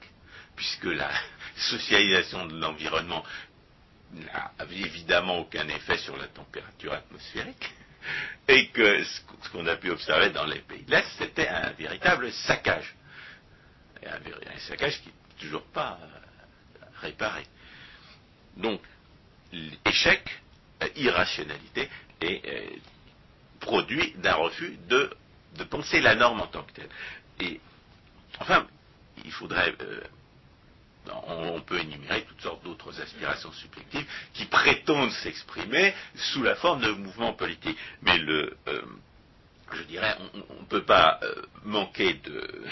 [0.55, 1.11] puisque la
[1.57, 3.25] socialisation de l'environnement
[4.13, 7.73] n'a évidemment aucun effet sur la température atmosphérique,
[8.49, 12.31] et que ce qu'on a pu observer dans les pays de l'Est, c'était un véritable
[12.31, 12.95] saccage.
[14.05, 17.47] Un, saccage qui n'est toujours pas euh, réparé.
[18.59, 18.83] Donc,
[19.53, 20.43] l'échec
[20.97, 21.89] irrationalité
[22.21, 22.77] est euh,
[23.59, 25.11] produit d'un refus de,
[25.57, 26.89] de, penser la norme en tant que telle.
[27.41, 27.61] Et
[28.41, 28.67] enfin,
[29.25, 30.01] il faudrait, euh,
[31.27, 36.91] on, peut énumérer toutes sortes d'autres aspirations subjectives qui prétendent s'exprimer sous la forme de
[36.91, 37.79] mouvements politiques.
[38.03, 38.83] Mais le, euh,
[39.73, 40.17] je dirais,
[40.51, 41.21] on ne peut pas
[41.65, 42.65] manquer de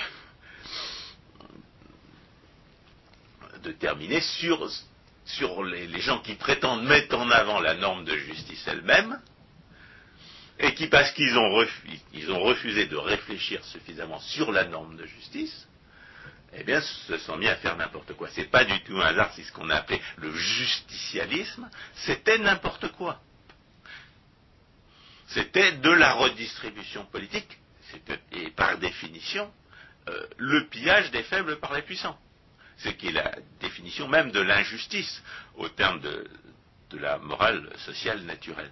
[3.64, 9.18] de terminer sur les, gens qui prétendent mettre en avant la norme de justice elle-même,
[10.58, 15.66] et qui, parce qu'ils ont, refusé, refusé de réfléchir suffisamment sur la norme de justice,
[16.52, 18.28] eh bien, se sont mis à faire n'importe quoi.
[18.30, 22.92] C'est pas du tout un hasard si ce qu'on a appelé le justicialisme, c'était n'importe
[22.92, 23.20] quoi.
[25.28, 27.58] C'était de la redistribution politique,
[28.32, 29.52] et par définition,
[30.08, 32.18] euh, le pillage des faibles par les puissants
[32.78, 35.22] ce qui est la définition même de l'injustice
[35.56, 36.28] au terme de,
[36.90, 38.70] de, la morale sociale naturelle.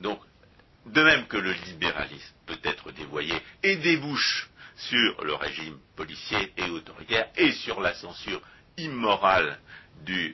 [0.00, 0.20] Donc,
[0.86, 6.68] de même que le libéralisme peut être dévoyé et débouche sur le régime policier et
[6.68, 8.42] autoritaire et sur la censure
[8.76, 9.58] immorale
[10.08, 10.32] euh,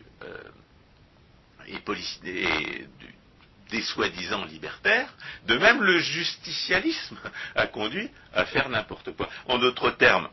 [3.71, 5.13] des soi-disant libertaires,
[5.47, 7.19] de même le justicialisme
[7.55, 9.29] a conduit à faire n'importe quoi.
[9.47, 10.29] En d'autres termes,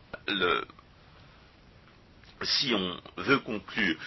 [2.42, 4.00] si on veut conclure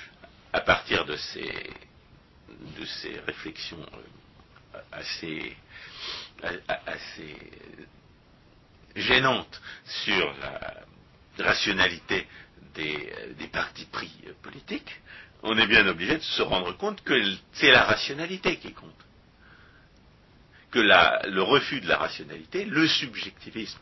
[0.52, 1.69] à partir de ces,
[2.78, 5.56] de ces réflexions euh, assez,
[6.68, 7.36] assez
[8.96, 12.28] gênantes sur la rationalité
[12.76, 14.12] des, des partis pris
[14.42, 15.02] politiques,
[15.44, 17.14] on est bien obligé de se rendre compte que
[17.54, 18.94] c'est la rationalité qui compte.
[20.72, 23.78] que le refus de la rationalité, le subjectivisme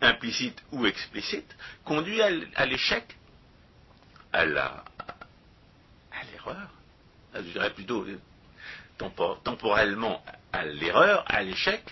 [0.00, 3.16] implicite ou explicite, conduit à l'échec,
[4.32, 4.84] à la
[6.10, 6.70] à l'erreur,
[7.34, 8.18] je dirais plutôt euh,
[8.98, 11.82] temporellement à l'erreur, à l'échec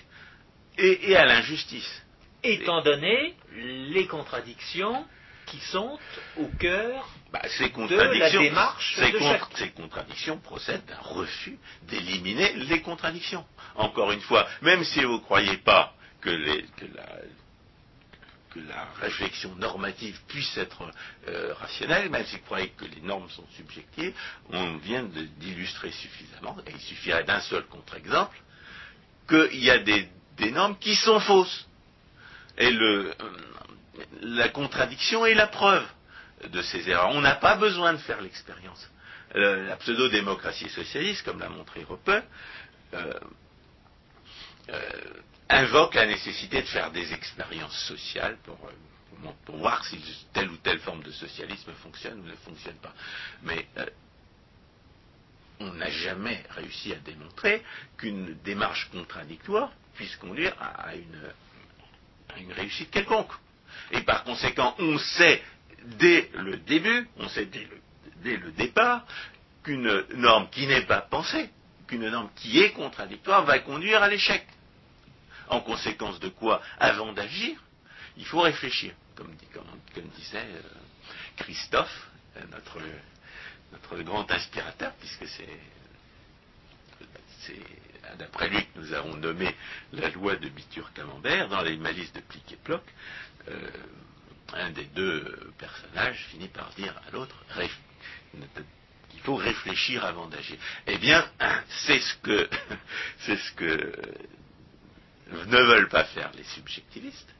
[0.79, 2.03] et, et à l'injustice.
[2.45, 5.07] Étant donné les contradictions
[5.47, 5.99] qui sont
[6.38, 7.71] au cœur Bah, ces
[8.19, 9.19] la démarche ces, de
[9.57, 13.45] ces contradictions procèdent d'un refus d'éliminer les contradictions.
[13.77, 17.07] Encore une fois, même si vous ne croyez pas que, les- que la,
[18.53, 20.91] que la réflexion normative puisse être
[21.29, 24.15] euh, rationnelle, même si vous croyez que les normes sont subjectives,
[24.51, 28.37] on vient d'illustrer suffisamment, et il suffirait d'un seul contre-exemple,
[29.29, 30.09] qu'il y a des,
[30.51, 31.67] normes qui sont fausses.
[32.59, 33.15] Et euh,
[34.21, 35.87] la contradiction est la preuve
[36.51, 37.11] de ces erreurs.
[37.11, 38.91] On n'a pas besoin de faire l'expérience.
[39.35, 41.87] Euh, la pseudo-démocratie socialiste, comme l'a montré
[42.95, 43.15] euh,
[45.53, 50.01] invoque la nécessité de faire des expériences sociales pour, euh, voir si
[50.33, 52.95] telle ou telle forme de socialisme fonctionne ou ne fonctionne pas.
[53.43, 53.87] Mais euh,
[55.61, 57.62] on n'a jamais réussi à démontrer
[57.97, 63.33] qu'une démarche contradictoire puisse conduire à, une, réussite quelconque.
[63.91, 65.43] Et par conséquent, on sait
[65.85, 67.47] dès le début, on sait
[68.23, 69.05] dès le départ,
[69.62, 71.51] qu'une norme qui n'est pas pensée,
[71.87, 74.47] qu'une norme qui est contradictoire va conduire à l'échec.
[75.49, 77.57] En conséquence de quoi, avant d'agir,
[78.17, 79.35] il faut réfléchir, comme,
[80.17, 80.61] disait euh,
[81.37, 82.79] Christophe, euh, notre,
[84.03, 85.49] grand inspirateur, puisque c'est
[88.19, 89.55] d'après lui que nous avons nommé
[89.93, 92.83] la loi de Bitur-Camembert dans les malices de Plic et Ploc.
[93.49, 93.71] euh,
[94.55, 97.71] un des deux personnages finit par dire à l'autre Réf-
[99.15, 100.57] il faut réfléchir avant d'agir.
[100.87, 101.25] Eh bien,
[101.87, 102.49] c'est ce que
[103.21, 103.93] c'est ce que
[105.33, 107.35] ne veulent pas faire les subjectivistes,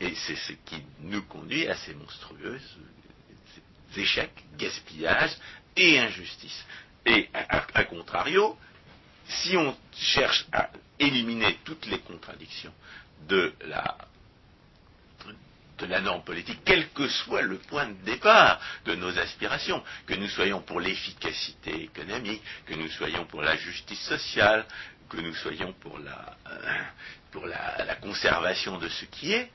[0.00, 2.60] et c'est ce qui nous conduit à ces monstrueux
[3.96, 5.36] échecs, gaspillages
[5.76, 6.64] et injustice.
[7.06, 8.56] Et à, contrario,
[9.26, 12.72] si on cherche à éliminer toutes les contradictions
[13.28, 13.52] de
[15.88, 20.28] la norme politique, quel que soit le point de départ de nos aspirations, que nous
[20.28, 24.64] soyons pour l'efficacité économique, que nous soyons pour la justice sociale,
[25.12, 26.82] que nous soyons pour la, euh,
[27.30, 29.50] pour la, conservation de ce qui est,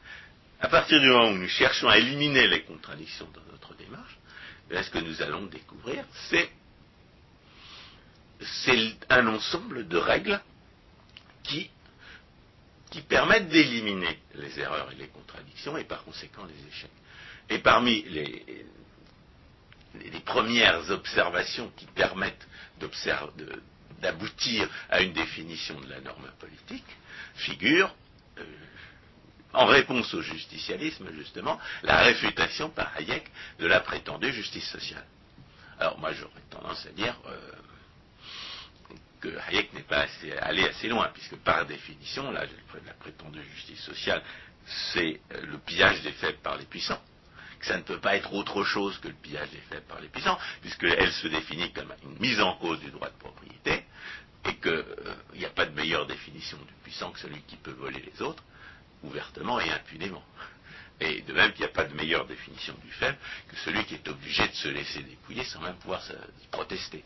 [0.62, 4.18] à partir du moment où nous cherchons à éliminer les contradictions dans notre démarche,
[4.70, 6.50] là, ce que nous allons découvrir, c'est
[8.64, 10.40] c'est un ensemble de règles
[11.44, 11.72] qui,
[12.92, 16.92] qui permettent d'éliminer les erreurs et les contradictions et par conséquent les échecs.
[17.50, 18.46] Et parmi les,
[19.96, 22.48] les- premières observations qui permettent
[22.80, 23.62] de-
[24.00, 26.86] d'aboutir à une définition de la norme politique
[27.36, 27.94] figure,
[28.38, 28.44] euh,
[29.54, 35.06] en réponse au justicialisme justement, la réfutation par Hayek de la prétendue justice sociale.
[35.80, 37.52] Alors moi j'aurais tendance à dire euh,
[39.20, 40.06] que Hayek n'est pas
[40.42, 42.46] allé assez loin, puisque par définition, là,
[42.86, 44.22] la prétendue justice sociale,
[44.94, 47.02] c'est euh, le pillage des faibles par les puissants,
[47.60, 50.10] que ça ne peut pas être autre chose que le pillage des faibles par les
[50.10, 53.86] puissants, puisqu'elle se définit comme une mise en cause du droit de propriété,
[54.46, 54.86] et qu'il
[55.40, 58.44] n'y a pas de meilleure définition du puissant que celui qui peut voler les autres,
[59.04, 60.24] ouvertement et impunément.
[61.00, 63.94] Et de même qu'il n'y a pas de meilleure définition du faible que celui qui
[63.94, 66.14] est obligé de se laisser dépouiller sans même pouvoir se
[66.52, 67.06] protester.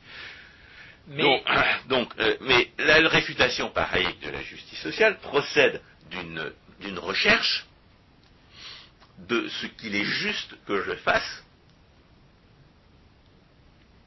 [1.07, 1.43] Mais Donc,
[1.89, 7.65] donc, euh, mais la réfutation par Hayek de la justice sociale procède d'une recherche
[9.19, 11.43] de ce qu'il est juste que je fasse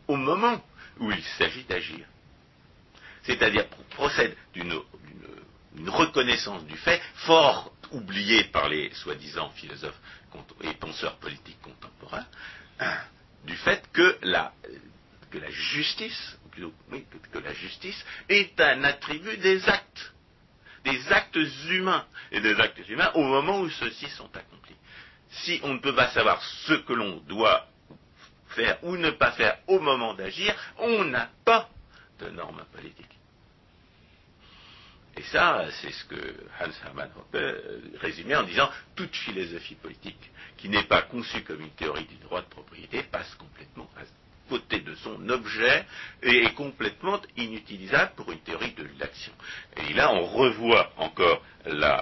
[0.09, 0.61] au moment
[0.99, 2.07] où il s'agit d'agir.
[3.25, 10.01] C'est-à-dire pro- procède d'une reconnaissance du fait fort oubliée par les soi-disant philosophes
[10.63, 12.27] et penseurs politiques contemporains,
[13.45, 14.53] du fait que la,
[15.31, 16.39] que la justice,
[17.33, 20.13] que la justice est un attribut des actes,
[20.85, 21.39] des actes
[21.71, 24.75] humains, et des actes humains au moment où ceux-ci sont accomplis.
[25.31, 27.69] Si on ne peut pas savoir ce que l'on doit
[28.49, 31.69] faire ou ne pas faire au moment d'agir, on n'a pas
[32.21, 33.14] de normes politiques.
[35.17, 40.31] Et ça, c'est ce que Hans Hermann Hoppe euh, résumait en disant toute philosophie politique
[40.57, 44.03] qui n'est pas conçue comme une théorie du droit de propriété passe complètement à
[44.49, 45.87] côté de son objet
[46.23, 49.33] et est complètement inutilisable pour une théorie de l'action.
[49.77, 51.99] Et là, on revoit encore euh,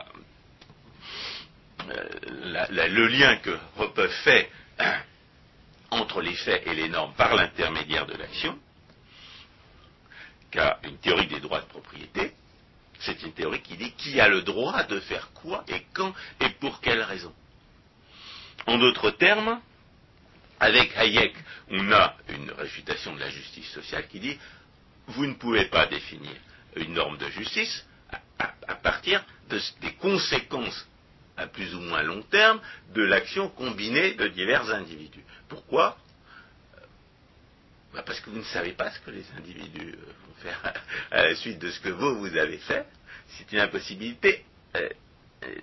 [2.71, 4.51] le lien que Hoppe fait
[5.91, 8.59] entre les faits et les normes par l'intermédiaire de l'action,
[10.51, 12.33] qu'a une théorie des droits de propriété,
[13.03, 16.51] c'est une théorie qui dit qui a le droit de faire quoi et quand et
[16.51, 17.33] pour quelle raison.
[18.67, 19.61] En d'autres termes,
[20.61, 21.35] avec Hayek,
[21.71, 24.39] on a une réfutation de la justice sociale qui dit
[25.09, 26.33] vous ne pouvez pas définir
[26.77, 27.85] une norme de justice
[28.39, 30.87] à, partir des conséquences
[31.37, 32.61] à plus ou moins long terme
[32.95, 35.25] de l'action combinée de divers individus.
[35.49, 35.97] Pourquoi?
[37.93, 40.32] Bah, Parce que vous ne savez pas ce que les individus euh,
[41.11, 42.87] à la suite de ce que vous, vous avez fait.
[43.29, 44.45] C'est une impossibilité
[44.77, 44.89] euh,
[45.45, 45.55] euh,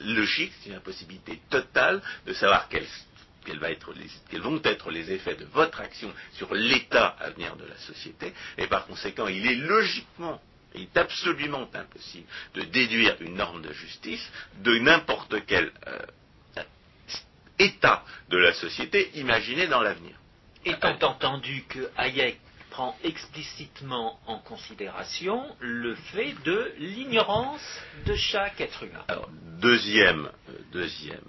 [0.00, 2.86] logique, c'est une impossibilité totale de savoir quels,
[3.44, 3.58] quels
[4.40, 8.32] vont être les effets de votre action sur l'état à venir de la société.
[8.58, 10.40] Et par conséquent, il est logiquement
[10.74, 16.62] il est absolument impossible de déduire une norme de justice de n'importe quel euh,
[17.58, 20.16] état de la société imaginé dans l'avenir.
[20.64, 22.38] Étant entendu que Hayek
[22.70, 27.60] prend explicitement en considération le fait de l'ignorance
[28.06, 29.04] de chaque être humain.
[29.60, 31.20] Deuxième, euh, deuxième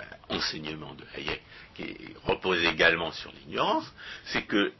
[0.00, 1.42] euh, enseignement de Hayek,
[1.74, 3.90] qui repose également sur l'ignorance,
[4.24, 4.72] c'est que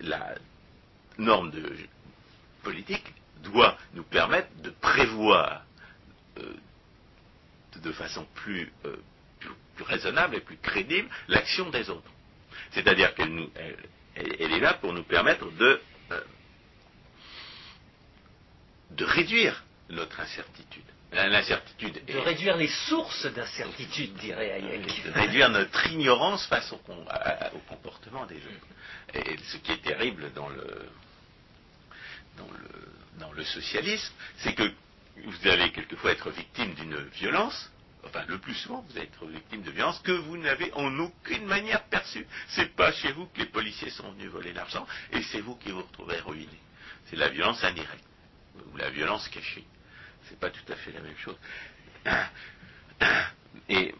[0.00, 0.34] la
[1.18, 1.76] norme de
[2.62, 5.64] politique doit nous permettre de prévoir
[6.38, 6.54] euh,
[7.76, 8.72] de façon plus,
[9.80, 12.10] raisonnable et plus crédible l'action des autres.
[12.72, 13.76] C'est-à-dire qu'elle elle,
[14.16, 15.80] est là pour nous permettre de,
[16.12, 16.20] euh,
[18.90, 20.84] de réduire notre incertitude.
[21.12, 25.04] L'incertitude de réduire les sources d'incertitude, dirait Hayek.
[25.04, 28.66] De réduire notre ignorance face au, au comportement des autres.
[29.14, 30.88] Et ce qui est terrible dans le,
[33.18, 34.70] dans le, socialisme, c'est que
[35.24, 37.70] vous allez quelquefois être victime d'une violence,
[38.06, 41.46] enfin le plus souvent vous allez être victime de violence que vous n'avez en aucune
[41.46, 42.26] manière perçue.
[42.48, 45.70] C'est pas chez vous que les policiers sont venus voler l'argent et c'est vous qui
[45.70, 46.58] vous retrouvez ruiné.
[47.06, 48.04] C'est la violence indirecte
[48.72, 49.64] ou la violence cachée.
[50.28, 51.36] C'est pas tout à fait la même chose.
[53.68, 53.94] Et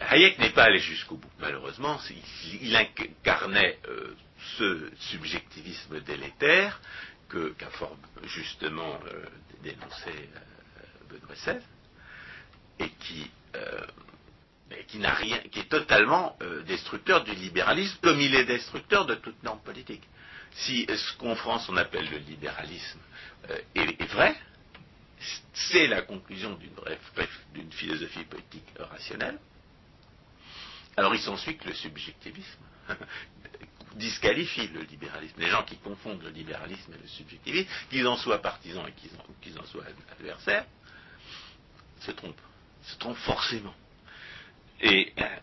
[0.00, 1.98] Hayek n'est pas allé jusqu'au bout, malheureusement.
[2.60, 4.14] Il, incarnait euh,
[4.58, 6.80] ce subjectivisme délétère
[7.58, 9.24] qu'a fort justement euh,
[9.62, 11.60] dénoncé euh, Benoît XVI,
[12.78, 13.30] et qui,
[14.88, 19.40] qui n'a rien, qui est totalement destructeur du libéralisme, comme il est destructeur de toute
[19.42, 20.02] norme politique.
[20.52, 22.98] Si ce qu'en France on appelle le libéralisme
[23.74, 24.34] est, vrai,
[25.52, 26.58] c'est la conclusion
[27.52, 29.38] d'une philosophie politique rationnelle,
[30.96, 32.58] alors il s'ensuit que le subjectivisme
[33.96, 35.34] disqualifie le libéralisme.
[35.38, 38.92] Les gens qui confondent le libéralisme et le subjectivisme, qu'ils en soient partisans et
[39.40, 40.64] qu'ils en, soient adversaires,
[42.00, 42.40] se trompent.
[42.84, 43.74] Se trompent forcément.
[44.80, 45.36] Et euh,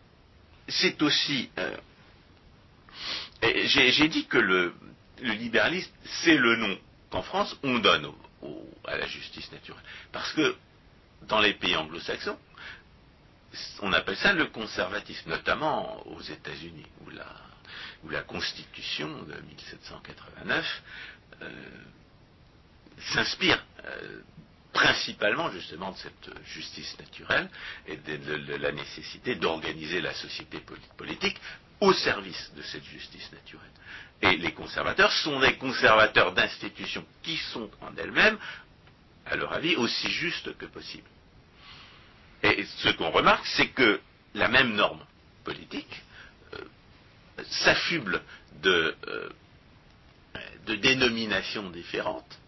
[0.67, 1.49] c'est aussi...
[1.57, 1.77] Euh,
[3.41, 4.73] j'ai dit que le,
[5.21, 5.91] libéralisme,
[6.23, 6.77] c'est le nom
[7.09, 8.11] qu'en France, on donne
[8.85, 9.83] à la justice naturelle.
[10.11, 10.55] Parce que
[11.23, 12.37] dans les pays anglo-saxons,
[13.81, 17.25] on appelle ça le conservatisme, notamment aux États-Unis, où la,
[18.03, 20.83] où la Constitution de 1789
[21.41, 21.49] euh,
[23.13, 24.21] s'inspire euh,
[24.73, 27.49] principalement justement de cette justice naturelle
[27.87, 30.63] et de, la nécessité d'organiser la société
[30.97, 31.37] politique
[31.81, 33.71] au service de cette justice naturelle.
[34.21, 38.37] Et les conservateurs sont des conservateurs d'institutions qui sont en elles-mêmes,
[39.25, 41.07] à leur avis, aussi justes que possible.
[42.43, 44.01] Et ce qu'on remarque, c'est que
[44.33, 45.05] la même norme
[45.43, 46.03] politique
[47.69, 48.21] s'affuble
[48.63, 49.29] de, euh,
[50.65, 52.39] de, dénominations différentes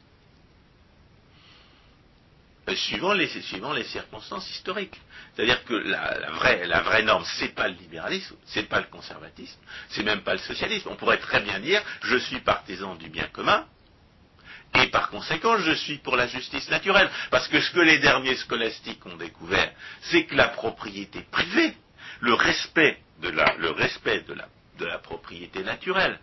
[2.70, 5.00] euh, suivant, les, suivant, les, circonstances historiques.
[5.36, 9.60] C'est-à-dire que la, vraie, la vraie norme, c'est pas le libéralisme, c'est pas le conservatisme,
[9.90, 10.90] c'est même pas le socialisme.
[10.92, 13.66] On pourrait très bien dire je suis partisan du bien commun,
[14.74, 17.10] et par conséquent, je suis pour la justice naturelle.
[17.30, 21.76] Parce que ce que les derniers scolastiques ont découvert, c'est que la propriété privée,
[22.22, 24.48] le respect de la, le respect de la,
[24.82, 26.20] de la propriété naturelle,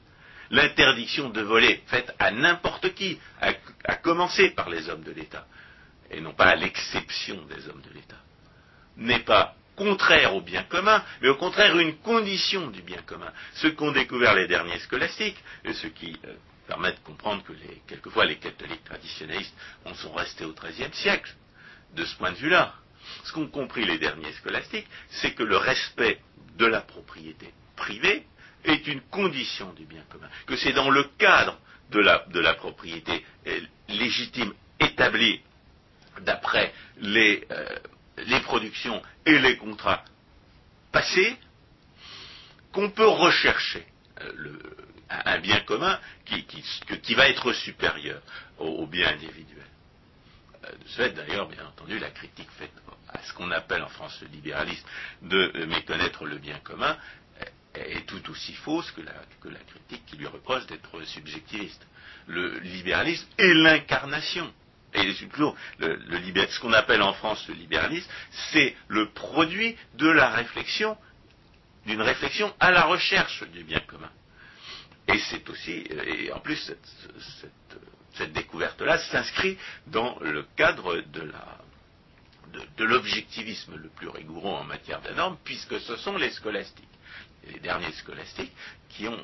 [0.50, 5.46] l'interdiction de voler faite à n'importe qui, à, commencer par les hommes de l'État,
[6.10, 8.20] et non pas à l'exception des hommes de l'État,
[8.96, 13.32] n'est pas contraire au bien commun, mais au contraire une condition du bien commun.
[13.54, 16.34] Ce qu'ont découvert les derniers scolastiques, et ce qui euh,
[16.66, 19.54] permet de comprendre que les, quelquefois les catholiques traditionnalistes
[19.84, 21.32] en sont restés au XIIIe siècle.
[21.94, 22.74] De ce point de vue-là,
[23.24, 26.20] ce qu'ont compris les derniers scolastiques, c'est que le respect
[26.56, 28.26] de la propriété privée
[28.64, 31.58] est une condition du bien commun, que c'est dans le cadre
[31.90, 33.24] de la, propriété
[33.88, 35.40] légitime établie
[36.20, 37.78] d'après les, euh,
[38.26, 40.04] les productions et les contrats
[40.92, 41.36] passés
[42.72, 43.86] qu'on peut rechercher
[44.20, 44.58] euh,
[45.08, 48.20] un bien commun qui, va être supérieur
[48.58, 49.64] au, bien individuel.
[50.64, 52.72] Euh, de d'ailleurs, bien entendu, la critique faite
[53.08, 54.86] à ce qu'on appelle en France le libéralisme
[55.22, 56.96] de méconnaître le bien commun
[57.78, 61.86] est tout aussi fausse que la, que la critique qui lui reproche d'être subjectiviste.
[62.26, 64.52] Le libéralisme est l'incarnation
[64.94, 65.98] et toujours, le,
[66.48, 68.08] ce qu'on appelle en France le libéralisme,
[68.52, 70.96] c'est le produit de la réflexion,
[71.86, 74.10] d'une réflexion à la recherche du bien commun.
[75.08, 76.56] Et c'est aussi, et en plus,
[78.16, 79.56] cette, découverte-là s'inscrit
[79.86, 81.32] dans le cadre de
[82.76, 86.88] de, l'objectivisme le plus rigoureux en matière de normes, puisque ce sont les scolastiques,
[87.48, 88.52] les derniers scolastiques,
[88.88, 89.18] qui ont,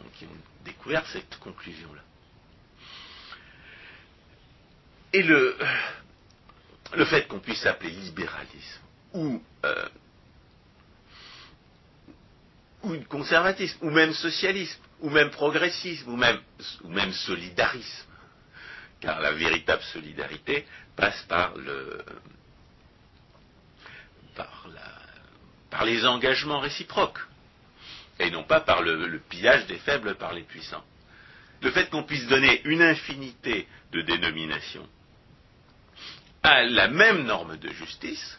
[0.64, 2.02] découvert cette conclusion-là.
[5.12, 5.56] Et le,
[6.94, 8.80] le fait qu'on puisse appeler libéralisme
[9.12, 9.88] ou, euh,
[12.82, 16.40] ou conservatisme, ou même socialisme, ou même progressisme, ou même,
[16.82, 18.08] ou même solidarisme,
[19.00, 20.66] car la véritable solidarité
[20.96, 22.04] passe par le
[24.34, 24.90] par, la,
[25.70, 27.20] par les engagements réciproques,
[28.18, 30.84] et non pas par le pillage des faibles par les puissants.
[31.62, 34.88] Le fait qu'on puisse donner une infinité de dénominations
[36.44, 38.38] à la même norme de justice,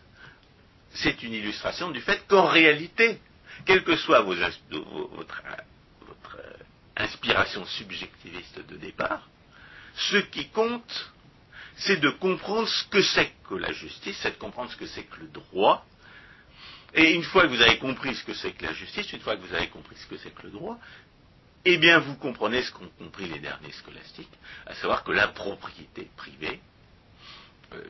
[0.93, 3.19] c'est une illustration du fait qu'en réalité,
[3.65, 4.47] quelle que soit votre,
[6.95, 9.27] inspiration subjectiviste de départ,
[9.95, 11.11] ce qui compte,
[11.77, 15.03] c'est de comprendre ce que c'est que la justice, c'est de comprendre ce que c'est
[15.03, 15.85] que le droit.
[16.95, 19.35] Et une fois que vous avez compris ce que c'est que la justice, une fois
[19.35, 20.79] que vous avez compris ce que c'est que le droit,
[21.65, 24.31] eh bien vous comprenez ce qu'ont compris les derniers scolastiques,
[24.65, 26.61] à savoir que la propriété privée
[27.73, 27.81] euh,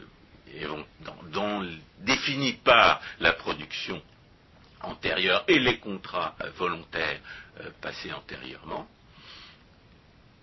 [1.32, 1.68] dont,
[2.00, 4.02] définit par la production
[4.82, 7.20] antérieure et les contrats euh, volontaires
[7.60, 8.88] euh, passés antérieurement,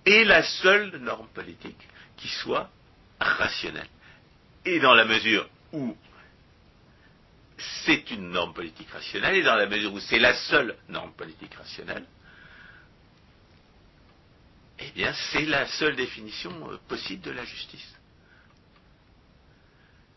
[0.07, 2.71] est la seule norme politique qui soit
[3.19, 3.89] rationnelle.
[4.65, 5.97] Et dans la mesure où
[7.85, 11.55] c'est une norme politique rationnelle, et dans la mesure où c'est la seule norme politique
[11.55, 12.07] rationnelle,
[14.79, 17.95] eh bien c'est la seule définition possible de la justice.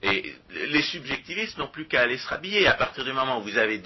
[0.02, 2.68] Et les subjectivistes n'ont plus qu'à aller se rhabiller.
[2.68, 3.82] À partir du moment où vous avez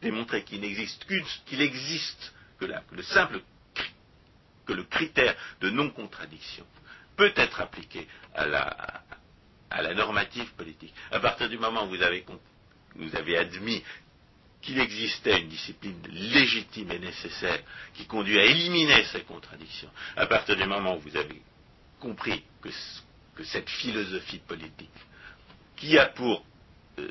[0.00, 1.24] démontré qu'il n'existe qu'une,
[1.60, 3.40] existe que, le simple
[4.66, 6.66] que le critère de non-contradiction
[7.16, 9.02] peut être appliqué à la,
[9.70, 10.94] à la normative politique.
[11.10, 12.24] À partir du moment où vous avez,
[12.96, 13.82] vous avez admis
[14.62, 17.60] qu'il existait une discipline légitime et nécessaire
[17.94, 21.42] qui conduit à éliminer ces contradictions, à partir du moment où vous avez
[22.00, 22.70] compris que,
[23.44, 24.88] cette philosophie politique
[25.76, 26.46] qui a pour
[26.98, 27.10] euh,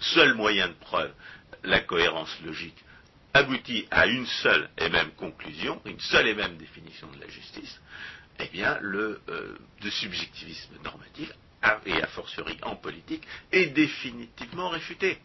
[0.00, 1.12] seul moyen de preuve
[1.62, 2.76] la cohérence logique,
[3.34, 7.80] aboutit à une seule et même conclusion, une seule et même définition de la justice,
[8.38, 9.56] eh bien, le euh,
[9.90, 11.30] subjectivisme normatif,
[11.86, 15.18] et a fortiori en politique, est définitivement réfuté.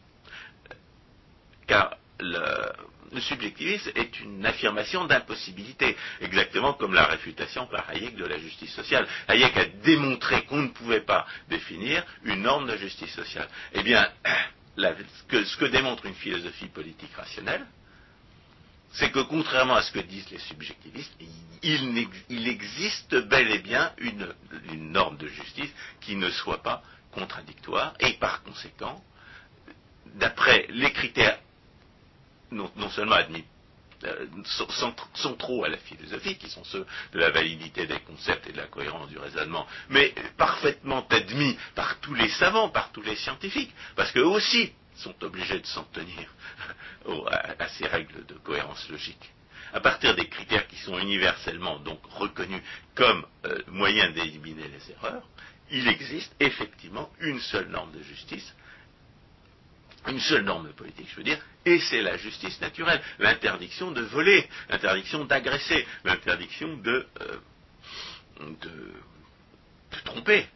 [1.67, 2.71] Car le,
[3.13, 8.73] le subjectivisme est une affirmation d'impossibilité, exactement comme la réfutation par Hayek de la justice
[8.73, 9.07] sociale.
[9.27, 13.47] Hayek a démontré qu'on ne pouvait pas définir une norme de justice sociale.
[13.73, 14.07] Eh bien,
[14.77, 17.65] ce, que, démontre une philosophie politique rationnelle,
[18.93, 21.13] c'est que contrairement à ce que disent les subjectivistes,
[21.63, 24.33] il, existe bel et bien une,
[24.91, 25.71] norme de justice
[26.01, 26.81] qui ne soit pas
[27.11, 29.01] contradictoire et par conséquent,
[30.15, 31.39] d'après les critères
[32.51, 33.45] non, seulement admis
[34.03, 34.25] euh,
[35.15, 38.67] centraux à la philosophie, qui sont ceux de la validité des concepts et de la
[38.67, 44.11] cohérence du raisonnement, mais parfaitement admis par tous les savants, par tous les scientifiques, parce
[44.11, 46.33] qu'eux aussi sont obligés de s'en tenir
[47.31, 47.40] à,
[47.77, 49.31] ces règles de cohérence logique.
[49.73, 52.61] À partir des critères qui sont universellement donc reconnus
[52.95, 55.27] comme euh, moyen d'éliminer les erreurs,
[55.71, 58.53] il existe effectivement une seule norme de justice
[60.07, 64.47] une seule norme politique, je veux dire, et c'est la justice naturelle, l'interdiction de voler,
[64.69, 67.37] l'interdiction d'agresser, l'interdiction de, euh,
[68.39, 68.93] de,
[70.05, 70.47] tromper,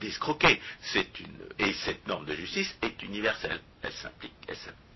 [0.00, 0.60] d'escroquer.
[1.58, 3.60] et cette norme de justice est universelle.
[3.82, 4.87] Elle s'applique, elle, s'applique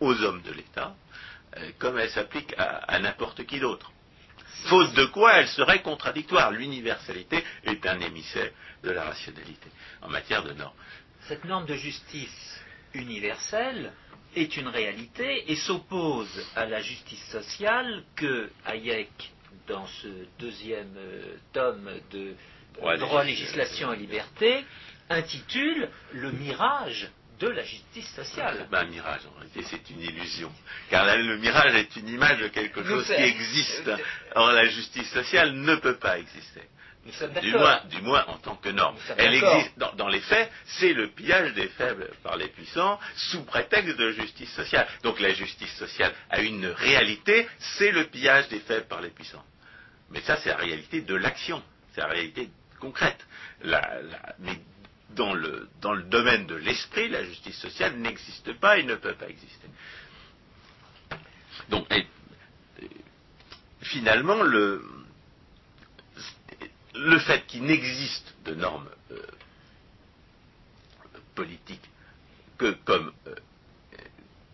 [0.00, 0.94] aux hommes de l'État
[1.56, 3.92] euh, comme elle s'applique à n'importe qui d'autre.
[4.68, 6.50] Faute de quoi elle serait contradictoire.
[6.50, 8.50] L'universalité est un émissaire
[8.82, 9.68] de la rationalité
[10.00, 10.76] en matière de normes.
[11.28, 12.60] Cette norme de justice
[12.94, 13.92] universelle
[14.34, 19.32] est une réalité et s'oppose à la justice sociale que Hayek,
[19.68, 22.34] dans ce deuxième euh, tome de
[22.76, 24.64] Droit, législation et liberté,
[25.08, 27.08] intitule Le mirage
[27.50, 28.66] de la justice sociale.
[28.70, 30.52] Ben, un mirage, en réalité, c'est une illusion.
[30.90, 33.90] Car là, le mirage est une image de quelque chose qui existe.
[34.34, 36.62] Or, la justice sociale ne peut pas exister.
[37.42, 38.96] Du moins, du moins en tant que norme.
[39.18, 43.44] Elle existe dans, dans les faits, c'est le pillage des faibles par les puissants sous
[43.44, 44.86] prétexte de justice sociale.
[45.02, 49.44] Donc la justice sociale a une réalité, c'est le pillage des faibles par les puissants.
[50.10, 51.62] Mais ça, c'est la réalité de l'action,
[51.94, 52.48] c'est la réalité
[52.80, 53.18] concrète.
[53.62, 54.58] La- la- mais
[55.14, 59.14] dans le, dans le domaine de l'esprit, la justice sociale n'existe pas et ne peut
[59.14, 59.68] pas exister.
[61.70, 61.86] Donc,
[63.80, 64.84] finalement, le,
[66.94, 69.16] le fait qu'il n'existe de normes euh,
[71.34, 71.88] politiques
[72.58, 73.34] que comme euh,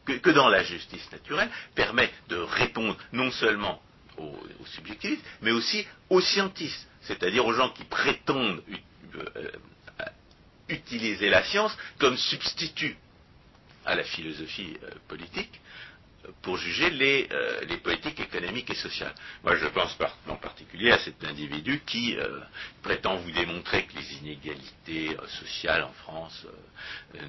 [0.04, 3.80] que, dans la justice naturelle permet de répondre non seulement
[4.16, 4.36] aux,
[4.66, 8.62] subjectivistes, mais aussi aux scientistes, c'est-à-dire aux gens qui prétendent
[9.14, 9.50] euh,
[10.70, 12.96] utiliser la science comme substitut
[13.84, 15.60] à la philosophie euh, politique
[16.42, 19.14] pour juger les, euh, les politiques économiques et sociales.
[19.42, 19.96] Moi, je pense
[20.28, 22.40] en particulier à cet individu qui euh,
[22.82, 26.46] prétend vous démontrer que les inégalités euh, sociales en France
[27.16, 27.20] euh,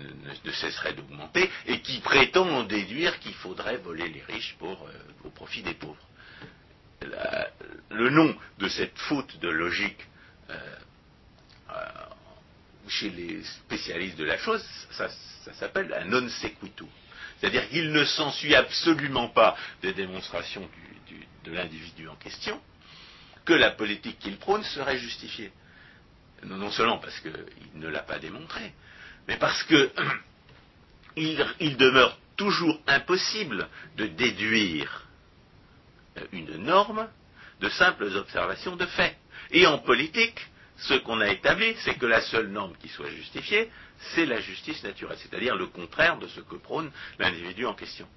[0.46, 5.28] ne, cesseraient d'augmenter et qui prétend en déduire qu'il faudrait voler les riches pour, euh,
[5.28, 6.08] au profit des pauvres.
[7.90, 10.06] Le nom de cette faute de logique
[10.50, 10.56] euh,
[11.72, 11.74] euh,
[12.88, 15.10] chez les spécialistes de la chose, ça,
[15.54, 16.88] s'appelle un non sequitur.
[17.40, 20.70] C'est-à-dire qu'il ne s'ensuit absolument pas des démonstrations
[21.44, 22.62] de l'individu en question
[23.46, 25.52] que la politique qu'il prône serait justifiée.
[26.44, 27.34] Non, seulement parce qu'il
[27.76, 28.74] ne l'a pas démontré,
[29.28, 29.92] mais parce que
[31.16, 33.68] il, il demeure toujours impossible
[33.98, 35.08] de déduire
[36.18, 37.08] euh, une norme
[37.60, 39.16] de simples observations de faits.
[39.52, 40.40] Et en politique,
[40.82, 43.70] ce qu'on a établi, c'est que la seule norme qui soit justifiée,
[44.16, 48.08] c'est la justice naturelle, c'est-à-dire le contraire de ce que prône l'individu en question.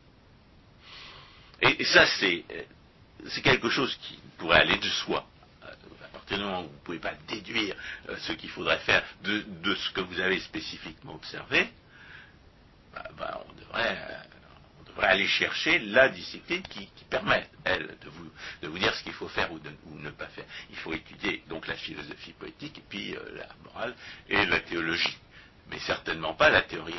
[1.60, 5.26] Et, ça, c'est euh, quelque chose qui pourrait aller de soi.
[5.64, 5.72] Euh,
[6.04, 7.74] À partir du moment où vous ne pouvez pas déduire
[8.08, 11.68] euh, ce qu'il faudrait faire de, ce que vous avez spécifiquement observé,
[12.94, 13.98] bah, bah, on devrait
[15.02, 18.30] aller chercher la discipline qui, permet, elle, de vous,
[18.62, 19.60] de vous dire ce qu'il faut faire ou,
[19.98, 20.44] ne pas faire.
[20.70, 23.94] Il faut étudier donc la philosophie politique et puis euh, la morale
[24.28, 25.16] et la théologie.
[25.70, 26.94] Mais certainement pas la théorie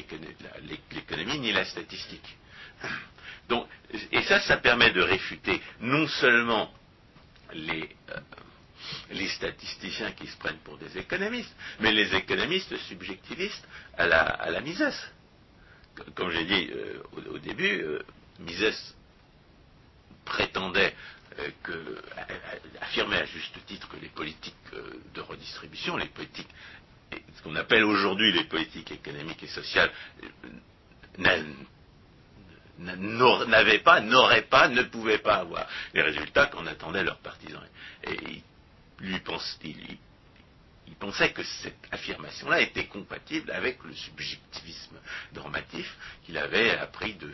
[0.92, 2.38] l'économie ni la statistique.
[3.48, 3.68] Donc,
[4.12, 6.74] et ça, ça permet de réfuter non seulement
[7.54, 8.20] les, euh,
[9.12, 13.68] les statisticiens qui se prennent pour des économistes, mais les économistes subjectivistes
[13.98, 14.62] à la, à la.
[16.16, 18.00] Comme j'ai dit euh, au, début, euh,
[18.40, 18.96] Mises
[20.26, 20.94] prétendait
[21.40, 22.02] euh,
[22.82, 24.56] affirmait à juste titre que les politiques
[25.14, 26.48] de redistribution, les politiques,
[27.12, 29.92] ce qu'on appelle aujourd'hui les politiques économiques et sociales,
[32.80, 37.62] n'avaient pas, n'auraient pas, ne pouvaient pas avoir les résultats qu'en attendaient leurs partisans.
[38.04, 38.42] Et
[39.00, 39.98] lui pense, il, il-
[40.88, 44.98] il pensait que cette affirmation-là était compatible avec le subjectivisme
[45.34, 47.32] normatif qu'il avait appris de,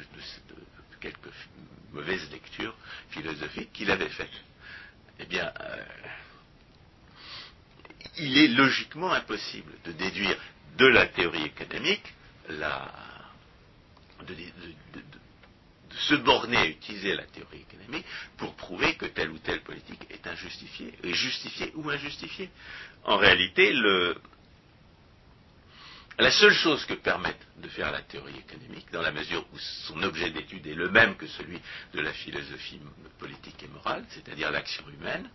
[0.99, 1.33] quelques
[1.91, 2.75] mauvaises lectures
[3.09, 4.29] philosophiques qu'il avait faites.
[5.19, 5.83] Eh bien, euh,
[8.17, 10.37] il est logiquement impossible de déduire
[10.77, 12.13] de la théorie économique
[12.49, 12.91] la,
[14.27, 14.35] de,
[15.97, 18.05] se borner à utiliser la théorie économique
[18.37, 22.49] pour prouver que telle ou telle politique est injustifiée, justifiée ou injustifiée.
[23.05, 23.73] En réalité,
[26.19, 30.01] la seule chose que permette de faire la théorie économique, dans la mesure où son
[30.03, 31.59] objet d'étude est le même que celui
[31.93, 32.79] de la philosophie
[33.17, 35.29] politique et morale, c'est-à-dire l'action humaine,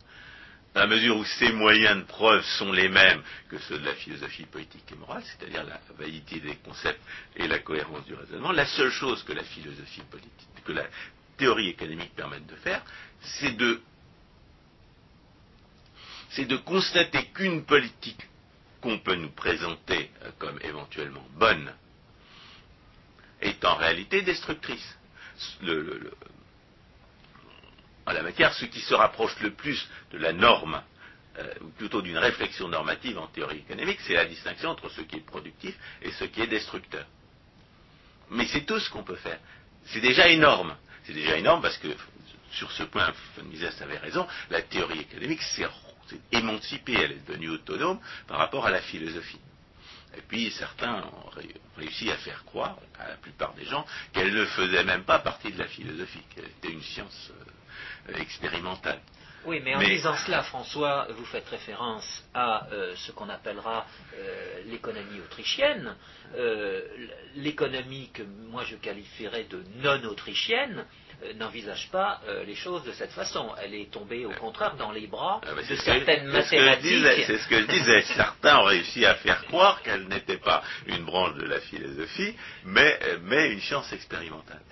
[0.75, 3.95] dans la mesure où ses moyens de preuve sont les mêmes que ceux de la
[3.95, 7.01] philosophie politique et morale, c'est-à-dire la validité des concepts
[7.35, 10.85] et la cohérence du raisonnement, la seule chose que la philosophie politique, que la
[11.39, 12.85] théorie économique permette de faire,
[13.23, 13.81] c'est de,
[16.37, 18.29] c'est de constater qu'une politique
[18.83, 21.73] qu'on peut nous présenter euh, comme éventuellement bonne
[23.41, 24.99] est en réalité destructrice.
[28.07, 30.83] En la matière, ce qui se rapproche le plus de la norme,
[31.39, 35.17] euh, ou plutôt d'une réflexion normative en théorie économique, c'est la distinction entre ce qui
[35.17, 37.07] est productif et ce qui est destructeur.
[38.31, 39.39] Mais c'est tout ce qu'on peut faire.
[39.87, 40.77] C'est déjà énorme.
[41.05, 41.89] C'est déjà énorme parce que,
[42.53, 45.67] sur ce point, von Mises avait raison, la théorie économique s'est
[46.09, 49.41] s'est émancipée, elle est devenue autonome par rapport à la philosophie.
[50.17, 53.85] Et puis certains ont ré- ont réussi à faire croire à la plupart des gens
[54.13, 57.31] qu'elle ne faisait même pas partie de la philosophie, qu'elle était une science
[58.09, 59.01] euh, expérimentale.
[59.45, 64.63] Oui, mais en disant cela, François, vous faites référence à euh, ce qu'on appellera euh,
[64.67, 65.95] l'économie autrichienne,
[67.37, 70.85] l'économie que moi je qualifierais de non autrichienne.
[71.37, 73.51] N'envisage pas les choses de cette façon.
[73.63, 77.25] Elle est tombée au contraire dans les bras ah, de certaines mathématiques.
[77.27, 78.03] C'est ce que je disais.
[78.15, 82.99] Certains ont réussi à faire croire qu'elle n'était pas une branche de la philosophie, mais,
[83.23, 84.63] mais une science expérimentale.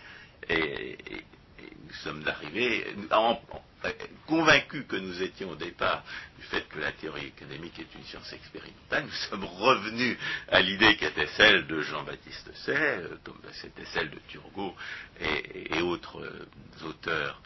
[0.49, 0.97] Et,
[1.87, 3.39] nous sommes arrivés, en,
[4.27, 6.05] convaincus que nous étions au départ
[6.39, 10.17] du fait que la théorie économique est une science expérimentale, nous sommes revenus
[10.49, 13.17] à l'idée qui était celle de Jean-Baptiste Say, euh,
[13.53, 14.75] c'était celle de Turgot
[15.21, 17.41] et, autres euh, auteurs.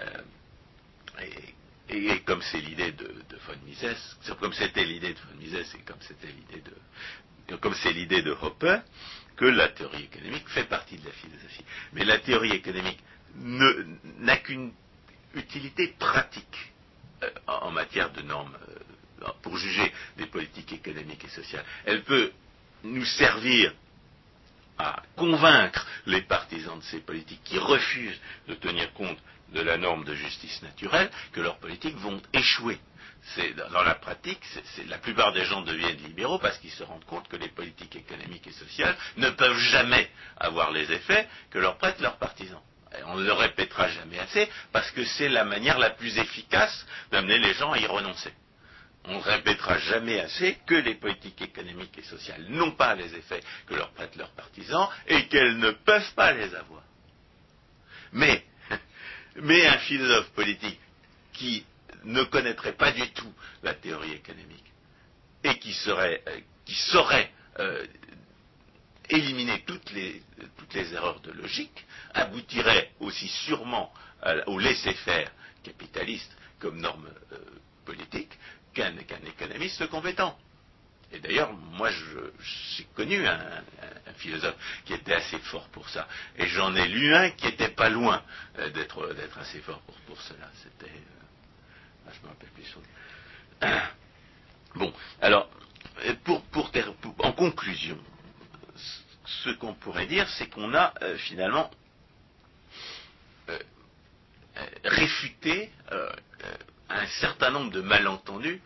[0.00, 0.22] Euh,
[1.88, 3.06] et, comme c'est l'idée de,
[3.46, 6.62] von Mises, comme c'était l'idée de von Mises et comme c'était l'idée
[7.48, 8.78] de, comme c'est l'idée de Hopper,
[9.36, 11.64] que la théorie économique fait partie de la philosophie.
[11.92, 13.00] Mais la théorie économique
[13.34, 14.72] n'a qu'une
[15.34, 16.72] utilité pratique
[17.22, 21.64] euh, en matière de normes euh, pour juger des politiques économiques et sociales.
[21.84, 22.32] Elle peut
[22.84, 23.72] nous servir
[24.78, 29.18] à convaincre les partisans de ces politiques qui refusent de tenir compte
[29.52, 32.80] de la norme de justice naturelle que leurs politiques vont échouer.
[33.72, 34.40] dans la pratique,
[34.88, 38.46] la plupart des gens deviennent libéraux parce qu'ils se rendent compte que les politiques économiques
[38.46, 42.62] et sociales ne peuvent jamais avoir les effets que leur prêtent leurs partisans
[43.06, 47.38] on ne le répétera jamais assez, parce que c'est la manière la plus efficace d'amener
[47.38, 48.32] les gens à y renoncer.
[49.04, 53.40] On ne répétera jamais assez que les politiques économiques et sociales n'ont pas les effets
[53.66, 56.82] que leur prêtent leurs partisans et qu'elles ne peuvent pas les avoir.
[58.12, 58.44] Mais,
[59.36, 60.78] un philosophe politique
[61.32, 61.64] qui
[62.04, 63.32] ne connaîtrait pas du tout
[63.62, 64.72] la théorie économique
[65.42, 66.38] et qui, serait, euh,
[66.68, 67.84] saurait euh,
[69.08, 70.22] éliminer toutes les,
[70.56, 71.84] toutes les erreurs de logique,
[72.14, 73.92] aboutirait aussi sûrement
[74.46, 75.30] au laisser-faire
[75.62, 77.38] capitaliste comme norme euh,
[77.84, 78.38] politique
[78.72, 78.94] qu'un
[79.26, 80.38] économiste compétent.
[81.12, 83.62] Et d'ailleurs, moi, j'ai connu un,
[84.16, 86.06] philosophe qui était assez fort pour ça.
[86.36, 88.22] Et j'en ai lu un qui n'était pas loin
[88.58, 90.48] euh, d'être assez fort pour, cela.
[90.62, 90.92] C'était...
[90.92, 92.76] Euh, ah, je me rappelle plus
[94.76, 95.50] Bon, alors,
[96.24, 96.42] pour,
[97.18, 97.98] en conclusion,
[99.44, 101.70] ce qu'on pourrait dire, c'est qu'on a finalement
[103.48, 103.58] euh,
[104.56, 106.12] euh, réfuter euh,
[106.88, 108.60] un certain nombre de malentendus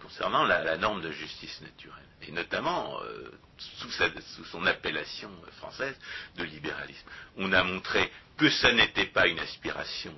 [0.00, 2.98] concernant la, norme de justice naturelle, et notamment
[3.58, 5.94] sous, son appellation française
[6.36, 7.06] de libéralisme.
[7.36, 10.14] On a montré que ça n'était pas une aspiration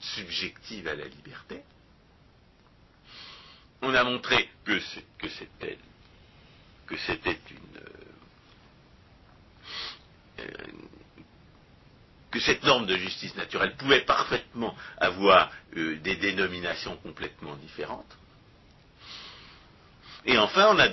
[0.00, 1.62] subjective à la liberté.
[3.82, 5.78] On a montré que c'était
[6.88, 7.80] que c'était une
[12.40, 18.16] cette norme de justice naturelle pouvait parfaitement avoir euh, des dénominations complètement différentes.
[20.24, 20.88] Et enfin, on a,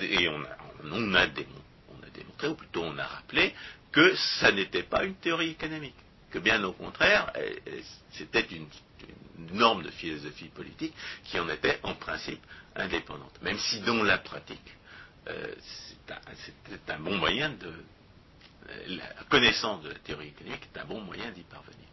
[0.84, 3.54] on a, démontré, ou plutôt on a rappelé,
[3.92, 5.96] que ça n'était pas une théorie économique,
[6.30, 7.32] que bien au contraire,
[8.12, 8.68] c'était une,
[9.52, 10.94] norme de philosophie politique
[11.26, 12.40] qui en était en principe
[12.76, 14.78] indépendante, même si dans la pratique,
[15.28, 15.54] euh,
[16.08, 17.74] c'est un, bon moyen de,
[18.88, 21.88] la connaissance de la théorie économique est un bon moyen d'y parvenir.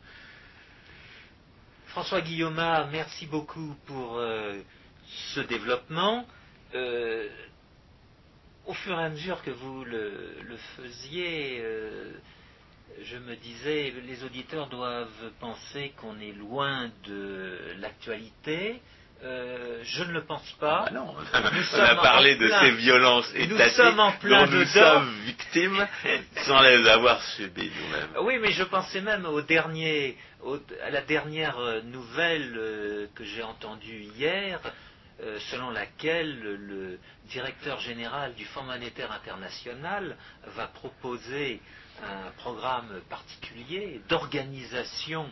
[1.87, 2.55] François Guillaume,
[2.93, 4.61] merci beaucoup pour euh,
[5.35, 6.25] ce développement.
[6.75, 7.29] Euh,
[8.67, 12.13] au fur et à mesure que vous le, faisiez, euh,
[13.03, 18.81] je me disais, les auditeurs doivent penser qu'on est loin de l'actualité,
[19.23, 20.87] euh, je ne le pense pas.
[20.89, 23.85] Ah non, on a parlé de ces violences étatiques
[24.25, 25.87] dont nous sommes victimes
[26.37, 28.25] sans les avoir subies nous-mêmes.
[28.27, 30.17] Oui, mais je pensais même au dernier,
[30.83, 34.61] à la dernière euh, nouvelle euh, que j'ai entendue hier,
[35.51, 36.99] selon laquelle le
[37.29, 40.17] directeur général du Fonds monétaire international
[40.57, 41.61] va proposer
[42.03, 45.31] un programme particulier d'organisation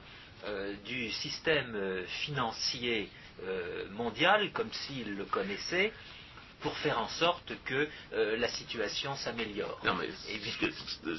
[0.84, 3.08] du système financier
[3.44, 5.92] euh, mondial, comme s'il le connaissait,
[6.60, 9.80] pour faire en sorte que euh, la situation s'améliore.
[9.84, 10.08] Non, mais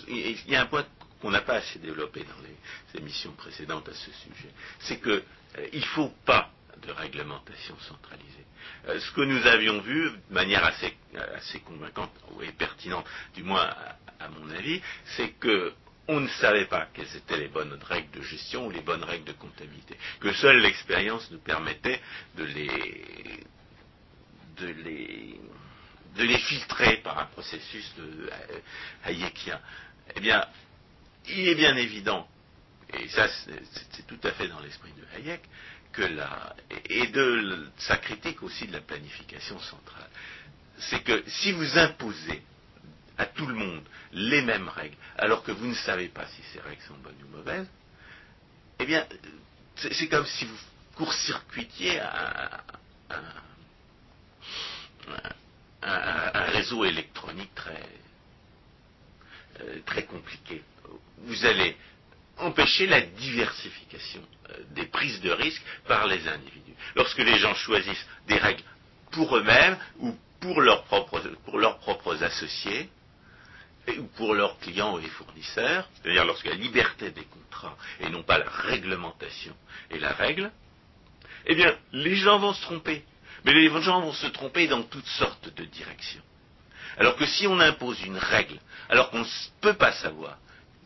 [0.07, 0.85] il y a un point
[1.21, 4.49] qu'on n'a pas assez développé dans les émissions précédentes à ce sujet,
[4.79, 5.11] c'est qu'il
[5.57, 6.51] euh, ne faut pas
[6.85, 8.45] de réglementation centralisée.
[8.87, 12.11] ce que nous avions vu de manière assez convaincante
[12.41, 13.05] et pertinente,
[13.35, 13.69] du moins
[14.19, 14.81] à mon avis,
[15.17, 15.73] c'est que
[16.09, 19.25] on ne savait pas quelles étaient les bonnes règles de gestion ou les bonnes règles
[19.25, 22.01] de comptabilité, que seule l'expérience nous permettait
[22.35, 23.43] de les,
[24.57, 25.39] de les,
[26.15, 28.29] de les filtrer par un processus de,
[29.05, 29.61] hayekien.
[30.15, 30.43] Eh bien,
[31.27, 32.27] il est bien évident
[32.97, 35.41] et ça c'est tout à fait dans l'esprit de Hayek,
[35.91, 36.55] que la,
[36.89, 40.09] et de sa critique aussi de la planification centrale,
[40.79, 42.41] c'est que si vous imposez
[43.19, 46.61] à tout le monde les mêmes règles, alors que vous ne savez pas si ces
[46.61, 47.67] règles sont bonnes ou mauvaises,
[48.79, 49.05] eh bien,
[49.75, 50.57] c'est comme si vous
[50.95, 52.49] court-circuitiez un,
[56.53, 57.85] réseau électronique très,
[59.61, 60.63] euh, très compliqué.
[61.19, 61.77] Vous allez
[62.37, 66.73] empêcher la diversification euh, des prises de risques par les individus.
[66.95, 68.63] Lorsque les gens choisissent des règles
[69.11, 72.89] pour eux-mêmes ou pour leurs propres, pour leurs propres associés,
[74.15, 78.49] pour leurs clients et fournisseurs, c'est-à-dire lorsque la liberté des contrats et non pas la
[78.49, 79.55] réglementation
[79.89, 80.51] est la règle,
[81.45, 83.03] eh bien, les gens vont se tromper.
[83.45, 86.21] Mais les gens vont se tromper dans toutes sortes de directions.
[86.97, 88.59] Alors que si on impose une règle,
[88.89, 90.37] alors qu'on ne peut pas savoir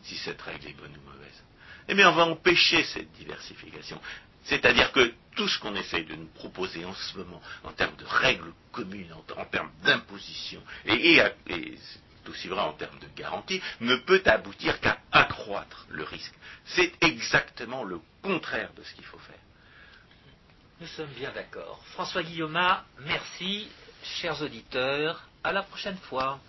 [0.02, 1.44] si cette règle est bonne ou mauvaise,
[1.88, 4.00] eh bien on va empêcher cette diversification.
[4.44, 8.04] C'est-à-dire que tout ce qu'on essaye de nous proposer en ce moment, en termes de
[8.04, 11.20] règles communes, en, termes d'imposition, et,
[12.24, 16.34] c'est aussi vrai en termes de garantie, ne peut aboutir qu'à accroître le risque.
[16.64, 19.38] C'est exactement le contraire de ce qu'il faut faire.
[20.80, 21.80] Nous sommes bien d'accord.
[21.92, 22.58] François Guillaume,
[23.00, 23.68] merci.
[24.02, 26.40] Chers auditeurs, à la prochaine fois.